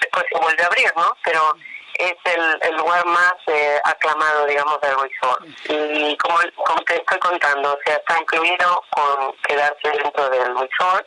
[0.00, 1.16] después se vuelve a abrir, ¿no?
[1.24, 1.56] Pero
[1.94, 5.44] es el, lugar más eh, aclamado, digamos, del resort.
[5.68, 11.06] Y como, como te estoy contando, o sea, está incluido con quedarse dentro del resort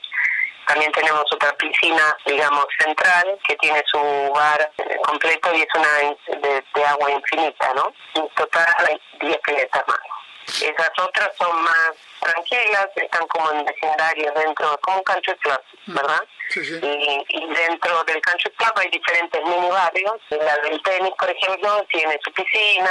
[0.68, 4.72] también tenemos otra piscina, digamos, central, que tiene su bar
[5.04, 6.42] completo y es una
[6.74, 7.94] de, agua infinita, ¿no?
[8.16, 10.00] En total hay 10 piletas más.
[10.62, 16.22] Esas otras son más tranquilas, están como en vecindarios dentro, como un country club, ¿verdad?
[16.56, 20.16] Y, dentro del country club hay diferentes mini barrios.
[20.30, 22.90] La del tenis, por ejemplo, tiene su piscina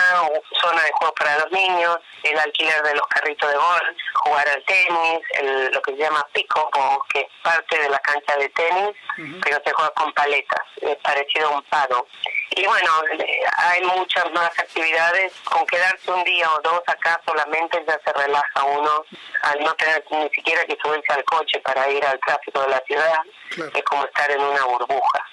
[0.60, 4.64] zona de juego para los niños, el alquiler de los carritos de golf, jugar al
[4.64, 6.70] tenis, el, lo que se llama pico,
[7.08, 8.96] que es parte de la cancha de tenis,
[9.42, 12.06] pero se juega con paletas, es parecido a un pado.
[12.50, 15.32] Y bueno, eh, hay muchas más actividades.
[15.44, 19.04] Con quedarse un día o dos acá solamente ya se relaja uno
[19.42, 22.82] al no tener ni siquiera que subirse al coche para ir al tráfico de la
[22.86, 23.20] ciudad.
[23.74, 25.24] Es como estar en una burbuja.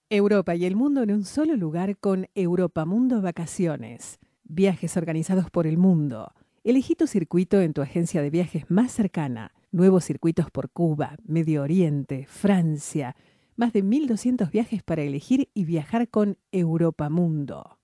[0.09, 4.19] Europa y el mundo en un solo lugar con Europa Mundo Vacaciones.
[4.43, 6.33] Viajes organizados por el mundo.
[6.63, 9.53] Elegí tu circuito en tu agencia de viajes más cercana.
[9.71, 13.15] Nuevos circuitos por Cuba, Medio Oriente, Francia.
[13.55, 17.74] Más de 1.200 viajes para elegir y viajar con Europa Mundo.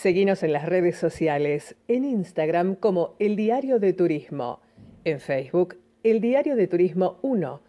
[0.00, 4.62] Seguinos en las redes sociales, en Instagram como El Diario de Turismo,
[5.04, 7.60] en Facebook El Diario de Turismo 1,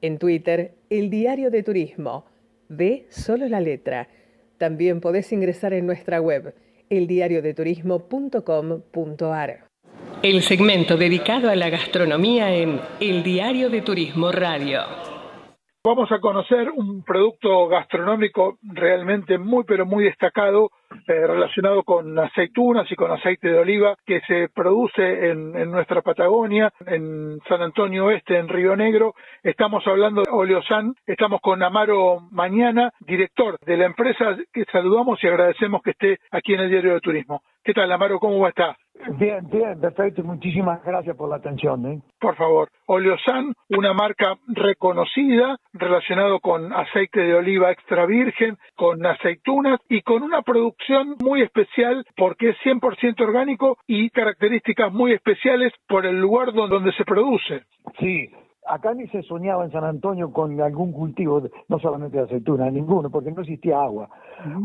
[0.00, 2.24] en Twitter El Diario de Turismo,
[2.70, 4.08] de solo la letra.
[4.56, 6.54] También podés ingresar en nuestra web
[6.88, 9.66] eldiariodeturismo.com.ar.
[10.22, 14.80] El segmento dedicado a la gastronomía en El Diario de Turismo Radio.
[15.86, 20.70] Vamos a conocer un producto gastronómico realmente muy pero muy destacado
[21.06, 26.72] eh, relacionado con aceitunas y con aceite de oliva que se produce en, nuestra Patagonia,
[26.86, 29.14] en San Antonio Oeste, en Río Negro.
[29.42, 35.26] Estamos hablando de Oleosan, estamos con Amaro Mañana, director de la empresa que saludamos y
[35.26, 37.42] agradecemos que esté aquí en el Diario de Turismo.
[37.64, 38.18] ¿Qué tal, Amaro?
[38.18, 38.76] ¿Cómo va a estar?
[39.18, 40.22] Bien, bien, perfecto.
[40.22, 41.84] Muchísimas gracias por la atención.
[41.86, 42.00] ¿eh?
[42.20, 49.80] Por favor, Oleosan, una marca reconocida relacionado con aceite de oliva extra virgen, con aceitunas
[49.88, 50.83] y con una producción
[51.20, 57.04] muy especial porque es 100% orgánico y características muy especiales por el lugar donde se
[57.04, 57.62] produce.
[57.98, 58.28] Sí,
[58.66, 63.10] acá ni se soñaba en San Antonio con algún cultivo, no solamente de aceituna, ninguno,
[63.10, 64.08] porque no existía agua.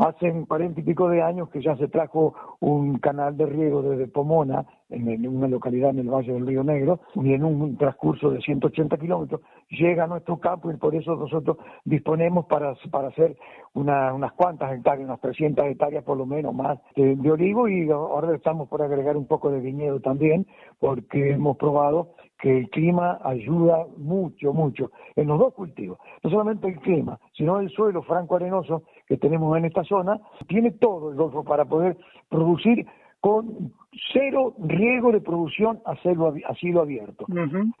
[0.00, 4.08] Hace cuarenta y pico de años que ya se trajo un canal de riego desde
[4.08, 8.40] Pomona, en, una localidad en el Valle del Río Negro, y en un transcurso de
[8.40, 13.36] 180 kilómetros llega a nuestro campo y por eso nosotros disponemos para, para hacer
[13.74, 18.34] unas cuantas hectáreas, unas 300 hectáreas por lo menos más de, de olivo y ahora
[18.34, 20.46] estamos por agregar un poco de viñedo también,
[20.80, 25.98] porque hemos probado que el clima ayuda mucho, mucho en los dos cultivos.
[26.22, 30.70] No solamente el clima, sino el suelo franco arenoso que tenemos en esta zona, tiene
[30.72, 31.96] todo el golfo para poder
[32.28, 32.86] producir
[33.20, 33.72] con
[34.12, 37.26] cero riego de producción a cielo, a cielo abierto.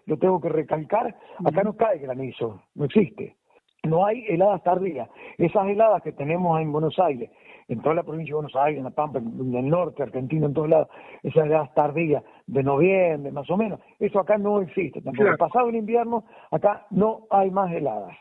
[0.06, 3.36] Yo tengo que recalcar, acá no cae granizo, no existe.
[3.82, 5.08] No hay heladas tardías.
[5.38, 7.30] Esas heladas que tenemos en Buenos Aires,
[7.70, 10.52] en toda la provincia de Buenos Aires, en La Pampa, en el norte, Argentina, en
[10.52, 10.88] todos lados,
[11.22, 15.30] esas heladas tardías de noviembre, más o menos, eso acá no existe tampoco.
[15.38, 18.16] Pasado el invierno, acá no hay más heladas.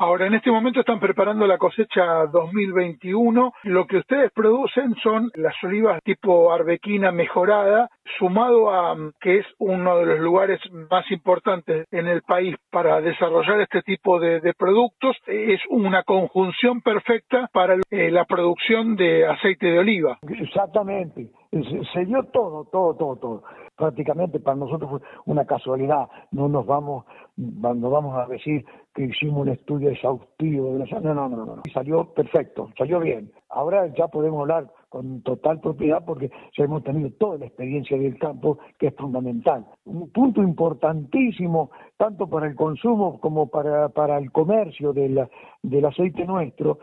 [0.00, 3.52] Ahora, en este momento están preparando la cosecha 2021.
[3.64, 9.98] Lo que ustedes producen son las olivas tipo arbequina mejorada, sumado a que es uno
[9.98, 15.16] de los lugares más importantes en el país para desarrollar este tipo de, productos.
[15.26, 20.18] Es una conjunción perfecta para eh, la producción de aceite de oliva.
[20.22, 21.28] Exactamente.
[21.92, 23.42] Se dio todo, todo, todo, todo
[23.78, 26.08] prácticamente para nosotros fue una casualidad.
[26.32, 27.04] No nos vamos,
[27.36, 28.64] no vamos a decir
[28.98, 33.30] que hicimos un estudio exhaustivo de la no, no, no, no, salió perfecto, salió bien.
[33.48, 38.18] Ahora ya podemos hablar con total propiedad porque ya hemos tenido toda la experiencia del
[38.18, 39.64] campo que es fundamental.
[39.84, 45.28] Un punto importantísimo tanto para el consumo como para, para el comercio del,
[45.62, 46.78] del aceite nuestro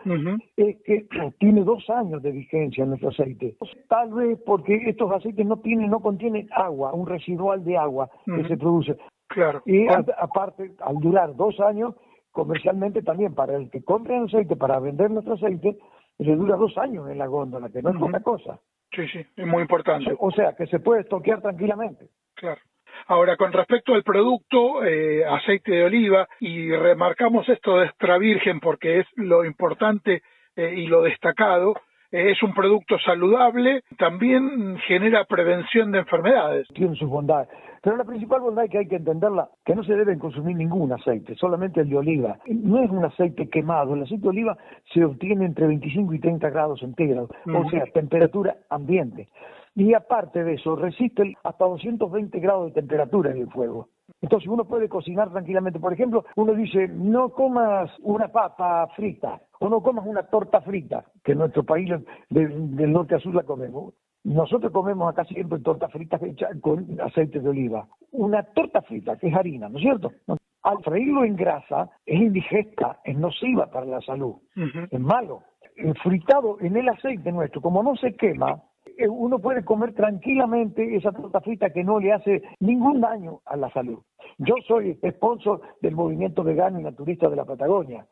[0.56, 1.08] es que
[1.40, 3.58] tiene dos años de vigencia nuestro aceite.
[3.90, 8.48] Tal vez porque estos aceites no tienen, no contienen agua, un residual de agua que
[8.48, 8.98] se produce.
[9.28, 9.62] Claro.
[9.66, 11.96] Y aparte, al durar dos años,
[12.32, 15.78] comercialmente también para el que compre el aceite, para vender nuestro aceite,
[16.18, 18.60] le dura dos años en la góndola, que no es poca cosa.
[18.92, 20.16] Sí, sí, es muy importante.
[20.20, 22.10] O sea, que se puede estoquear tranquilamente.
[22.36, 22.62] Claro.
[23.08, 28.60] Ahora, con respecto al producto, eh, aceite de oliva, y remarcamos esto de extra virgen
[28.60, 30.24] porque es lo importante
[30.56, 31.76] eh, y lo destacado,
[32.16, 36.68] es un producto saludable, también genera prevención de enfermedades.
[36.74, 37.50] Tiene sus bondades.
[37.82, 41.36] Pero la principal bondad que hay que entenderla, que no se debe consumir ningún aceite,
[41.36, 42.40] solamente el de oliva.
[42.48, 44.58] No es un aceite quemado, el aceite de oliva
[44.92, 49.28] se obtiene entre 25 y 30 grados centígrados, o sea, temperatura ambiente.
[49.76, 53.90] Y aparte de eso, resiste hasta 220 grados de temperatura en el fuego.
[54.22, 55.80] Entonces uno puede cocinar tranquilamente.
[55.80, 61.06] Por ejemplo, uno dice, no comas una papa frita o no comas una torta frita,
[61.24, 61.90] que en nuestro país
[62.30, 63.94] del norte a sur la comemos.
[64.24, 67.88] Nosotros comemos acá siempre tortas fritas hechas con aceite de oliva.
[68.12, 70.12] Una torta frita, que es harina, ¿no es cierto?
[70.64, 75.44] Al freírlo en grasa, es indigesta, es nociva para la salud, es malo.
[75.76, 78.64] El fritado en el aceite nuestro, como no se quema,
[79.10, 83.70] uno puede comer tranquilamente esa torta frita que no le hace ningún daño a la
[83.72, 84.00] salud.
[84.38, 88.06] Yo soy sponsor del movimiento vegano y naturista de la Patagonia,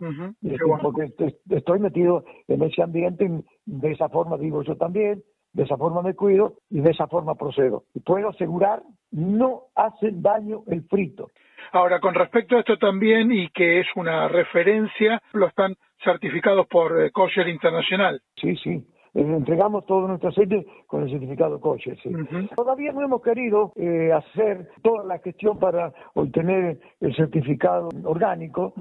[0.82, 1.14] porque
[1.50, 3.30] estoy metido en ese ambiente,
[3.66, 5.24] de esa forma vivo yo también,
[5.54, 7.84] de esa forma me cuido y de esa forma procedo.
[7.94, 8.82] Y puedo asegurar,
[9.12, 11.30] no hace daño el frito.
[11.72, 17.02] Ahora, con respecto a esto también, y que es una referencia, lo están certificados por
[17.02, 18.22] eh, Kosher Internacional.
[18.36, 18.86] Sí, sí.
[19.14, 21.98] Eh, entregamos todo nuestro aceite con el certificado kosher.
[22.02, 22.12] Sí.
[22.56, 28.74] Todavía no hemos querido eh, hacer toda la gestión para obtener el certificado orgánico,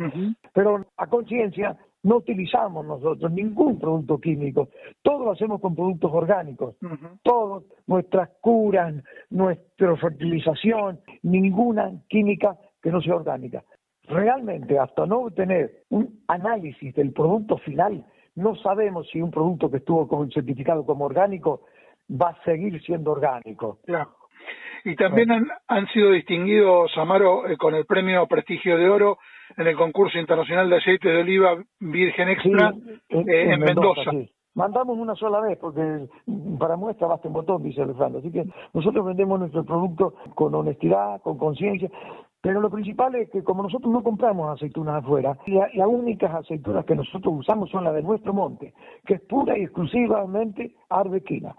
[0.53, 4.69] pero a conciencia no utilizamos nosotros ningún producto químico,
[5.03, 6.75] todo lo hacemos con productos orgánicos,
[7.23, 8.95] todo, nuestras curas,
[9.31, 13.63] nuestra fertilización, ninguna química que no sea orgánica.
[14.09, 18.05] Realmente, hasta no obtener un análisis del producto final,
[18.35, 21.63] no sabemos si un producto que estuvo con certificado como orgánico
[22.11, 23.79] va a seguir siendo orgánico.
[23.85, 24.17] Claro.
[24.85, 29.19] Y también han, han sido distinguidos, Amaro, eh, con el premio Prestigio de Oro
[29.57, 32.73] en el concurso internacional de aceite de oliva Virgen Extra
[33.09, 34.11] en, eh, Mendoza.
[34.55, 36.07] Mandamos una sola vez, porque
[36.59, 38.19] para muestra basta un botón, dice Alejandro.
[38.19, 41.91] Así que nosotros vendemos nuestro producto con honestidad, con conciencia.
[42.43, 46.97] Pero lo principal es que como nosotros no compramos aceitunas afuera, las únicas aceitunas que
[46.97, 48.75] nosotros usamos son las de nuestro monte,
[49.07, 51.55] que es pura y exclusivamente arbequina.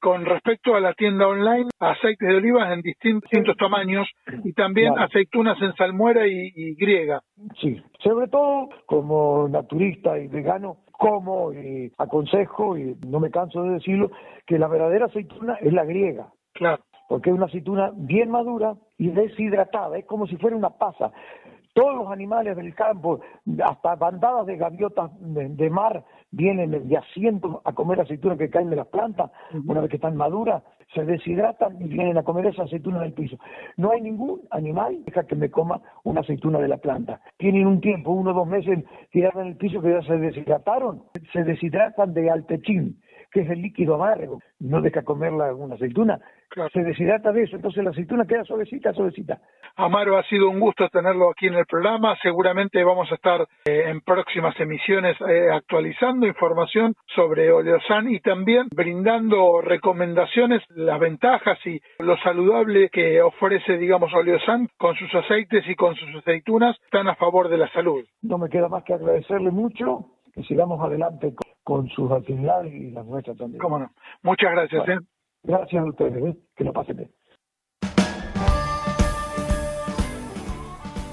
[0.00, 4.08] Con respecto a la tienda online, aceites de olivas en distintos, tamaños
[4.44, 7.20] y también aceitunas en salmuera y, griega.
[7.60, 13.74] Sí, sobre todo como naturista y vegano, como y aconsejo, y no me canso de
[13.74, 14.12] decirlo,
[14.46, 16.28] que la verdadera aceituna es la griega.
[16.52, 16.82] Claro
[17.12, 21.12] porque es una aceituna bien madura y deshidratada, es como si fuera una pasa.
[21.74, 23.20] Todos los animales del campo,
[23.62, 28.76] hasta bandadas de gaviotas de, mar, vienen de asiento a comer aceitunas que caen de
[28.76, 29.30] las plantas,
[29.66, 30.62] una vez que están maduras,
[30.94, 33.36] se deshidratan y vienen a comer esa aceituna del piso.
[33.76, 37.20] No hay ningún animal que me coma una aceituna de la planta.
[37.36, 41.02] Tienen un tiempo, uno o dos meses tiradas en el piso que ya se deshidrataron,
[41.30, 43.02] se deshidratan de altechín
[43.32, 46.20] que es el líquido amargo, no deja comerla una aceituna,
[46.72, 49.40] se deshidrata de eso, entonces la aceituna queda suavecita, suavecita.
[49.76, 53.84] Amaro, ha sido un gusto tenerlo aquí en el programa, seguramente vamos a estar eh,
[53.86, 61.80] en próximas emisiones eh, actualizando información sobre Oleosan y también brindando recomendaciones, las ventajas y
[62.00, 67.14] lo saludable que ofrece, digamos, Oleosan con sus aceites y con sus aceitunas, están a
[67.14, 68.04] favor de la salud.
[68.20, 71.51] No me queda más que agradecerle mucho que sigamos adelante con,
[71.94, 73.60] sus actividades y las nuestras también.
[73.60, 73.92] Cómo no.
[74.22, 74.88] Muchas gracias.
[74.88, 74.98] ¿eh?
[75.42, 76.24] Gracias a ustedes.
[76.24, 76.36] ¿eh?
[76.56, 77.10] Que lo pasen bien.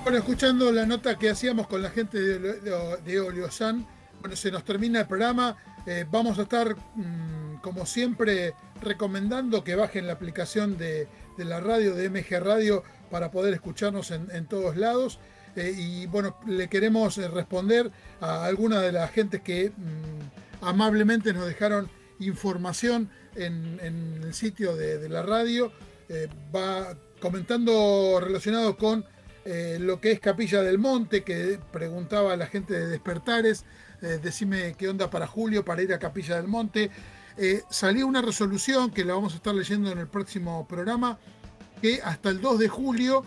[0.03, 2.61] Bueno, escuchando la nota que hacíamos con la gente de,
[3.05, 3.85] de, Oleosan,
[4.21, 5.55] bueno, se nos termina el programa.
[5.85, 11.93] Eh, vamos a estar, mm, como siempre, recomendando que bajen la aplicación de, la radio,
[11.95, 15.19] de MG Radio, para poder escucharnos en todos lados.
[15.55, 17.91] Eh, y bueno, le queremos responder
[18.21, 21.89] a alguna de las gentes que mm, amablemente nos dejaron
[22.19, 25.71] información en, el sitio de, la radio.
[26.09, 29.05] Eh, va comentando relacionado con
[29.79, 33.65] lo que es Capilla del Monte, que preguntaba a la gente de Despertares,
[33.99, 36.91] decime qué onda para julio para ir a Capilla del Monte.
[37.71, 41.17] salió una resolución que la vamos a estar leyendo en el próximo programa,
[41.81, 43.25] que hasta el 2 de julio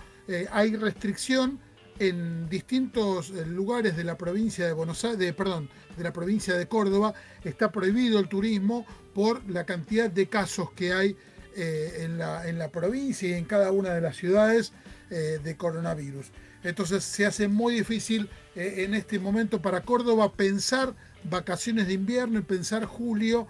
[0.52, 1.58] hay restricción
[1.98, 6.54] en distintos eh, lugares de la provincia de Buenos Aires, de, perdón, de la provincia
[6.54, 7.14] de Córdoba,
[7.44, 11.16] está prohibido el turismo por la cantidad de casos que hay
[11.54, 14.72] eh, en, la, en, la, provincia y en cada una de las ciudades
[15.10, 16.32] eh, de coronavirus.
[16.64, 22.42] Entonces se hace muy difícil en este momento para Córdoba pensar vacaciones de invierno y
[22.42, 23.48] pensar julio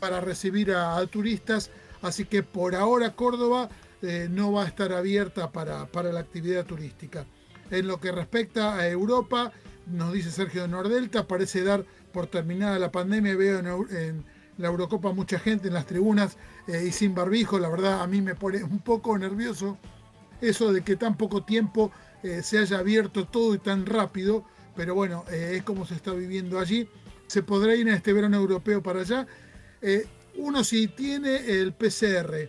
[0.00, 1.70] para recibir a, turistas.
[2.00, 3.68] Así que por ahora Córdoba
[4.30, 7.26] no va a estar abierta para, para la actividad turística.
[7.70, 9.52] En lo que respecta a Europa,
[9.86, 13.36] nos dice Sergio de Nordelta, parece dar por terminada la pandemia.
[13.36, 13.58] Veo
[13.90, 14.24] en,
[14.56, 16.36] la Eurocopa mucha gente en las tribunas
[16.68, 17.58] eh, y sin barbijo.
[17.58, 19.78] La verdad, a mí me pone un poco nervioso
[20.40, 21.90] eso de que tan poco tiempo
[22.22, 24.44] eh, se haya abierto todo y tan rápido.
[24.76, 26.88] Pero bueno, eh, es como se está viviendo allí.
[27.26, 29.26] Se podrá ir en este verano europeo para allá.
[30.36, 32.48] uno si tiene el PCR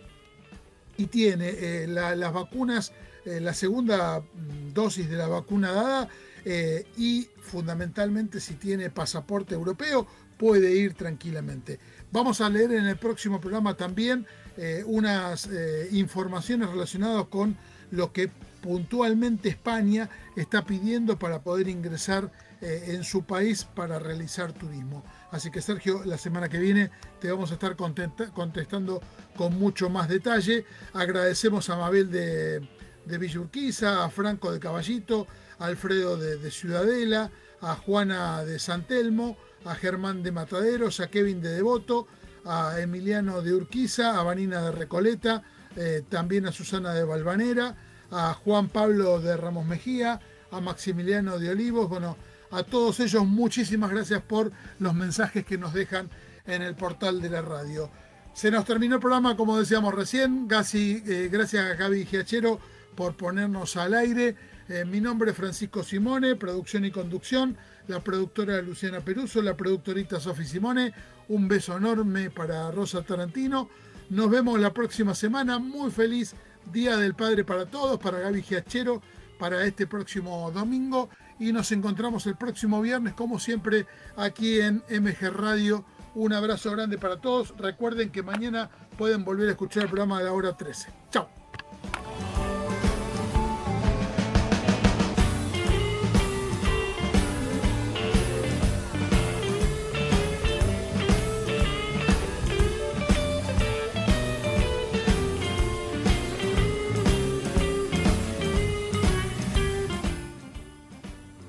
[0.96, 2.92] y tiene las vacunas
[3.26, 6.08] eh, la segunda mm, dosis de la vacuna dada
[6.44, 10.06] eh, y fundamentalmente si tiene pasaporte europeo
[10.36, 11.80] puede ir tranquilamente.
[12.12, 15.48] Vamos a leer en el próximo programa también eh, unas
[15.90, 17.56] informaciones relacionadas con
[17.90, 18.30] lo que
[18.62, 25.04] puntualmente España está pidiendo para poder ingresar en su país para realizar turismo.
[25.30, 29.02] Así que Sergio, la semana que viene te vamos a estar contestando
[29.36, 30.64] con mucho más detalle.
[30.94, 32.66] Agradecemos a Mabel de
[33.06, 35.26] de Villurquiza, a Franco de Caballito,
[35.58, 37.30] a Alfredo de, Ciudadela,
[37.60, 42.06] a Juana de San Telmo, a Germán de Mataderos, a Kevin de Devoto,
[42.44, 45.42] a Emiliano de Urquiza, a Vanina de Recoleta,
[45.76, 47.74] eh, también a Susana de Valvanera,
[48.10, 52.16] a Juan Pablo de Ramos Mejía, a Maximiliano de Olivos, bueno,
[52.50, 56.08] a todos ellos muchísimas gracias por los mensajes que nos dejan
[56.46, 57.90] en el portal de la radio.
[58.34, 62.60] Se nos terminó el programa, como decíamos recién, eh, gracias a Gaby Giachero
[62.96, 64.34] por ponernos al aire.
[64.68, 70.18] Eh, mi nombre es Francisco Simone, producción y conducción, la productora Luciana Peruso, la productorita
[70.18, 70.92] Sofi Simone.
[71.28, 73.68] Un beso enorme para Rosa Tarantino.
[74.10, 75.58] Nos vemos la próxima semana.
[75.58, 76.34] Muy feliz
[76.72, 79.02] Día del Padre para todos, para Gaby Giachero,
[79.38, 81.10] para este próximo domingo.
[81.38, 83.86] Y nos encontramos el próximo viernes, como siempre,
[84.16, 85.84] aquí en MG Radio.
[86.14, 87.54] Un abrazo grande para todos.
[87.58, 90.88] Recuerden que mañana pueden volver a escuchar el programa de la hora 13.
[91.10, 91.45] Chao.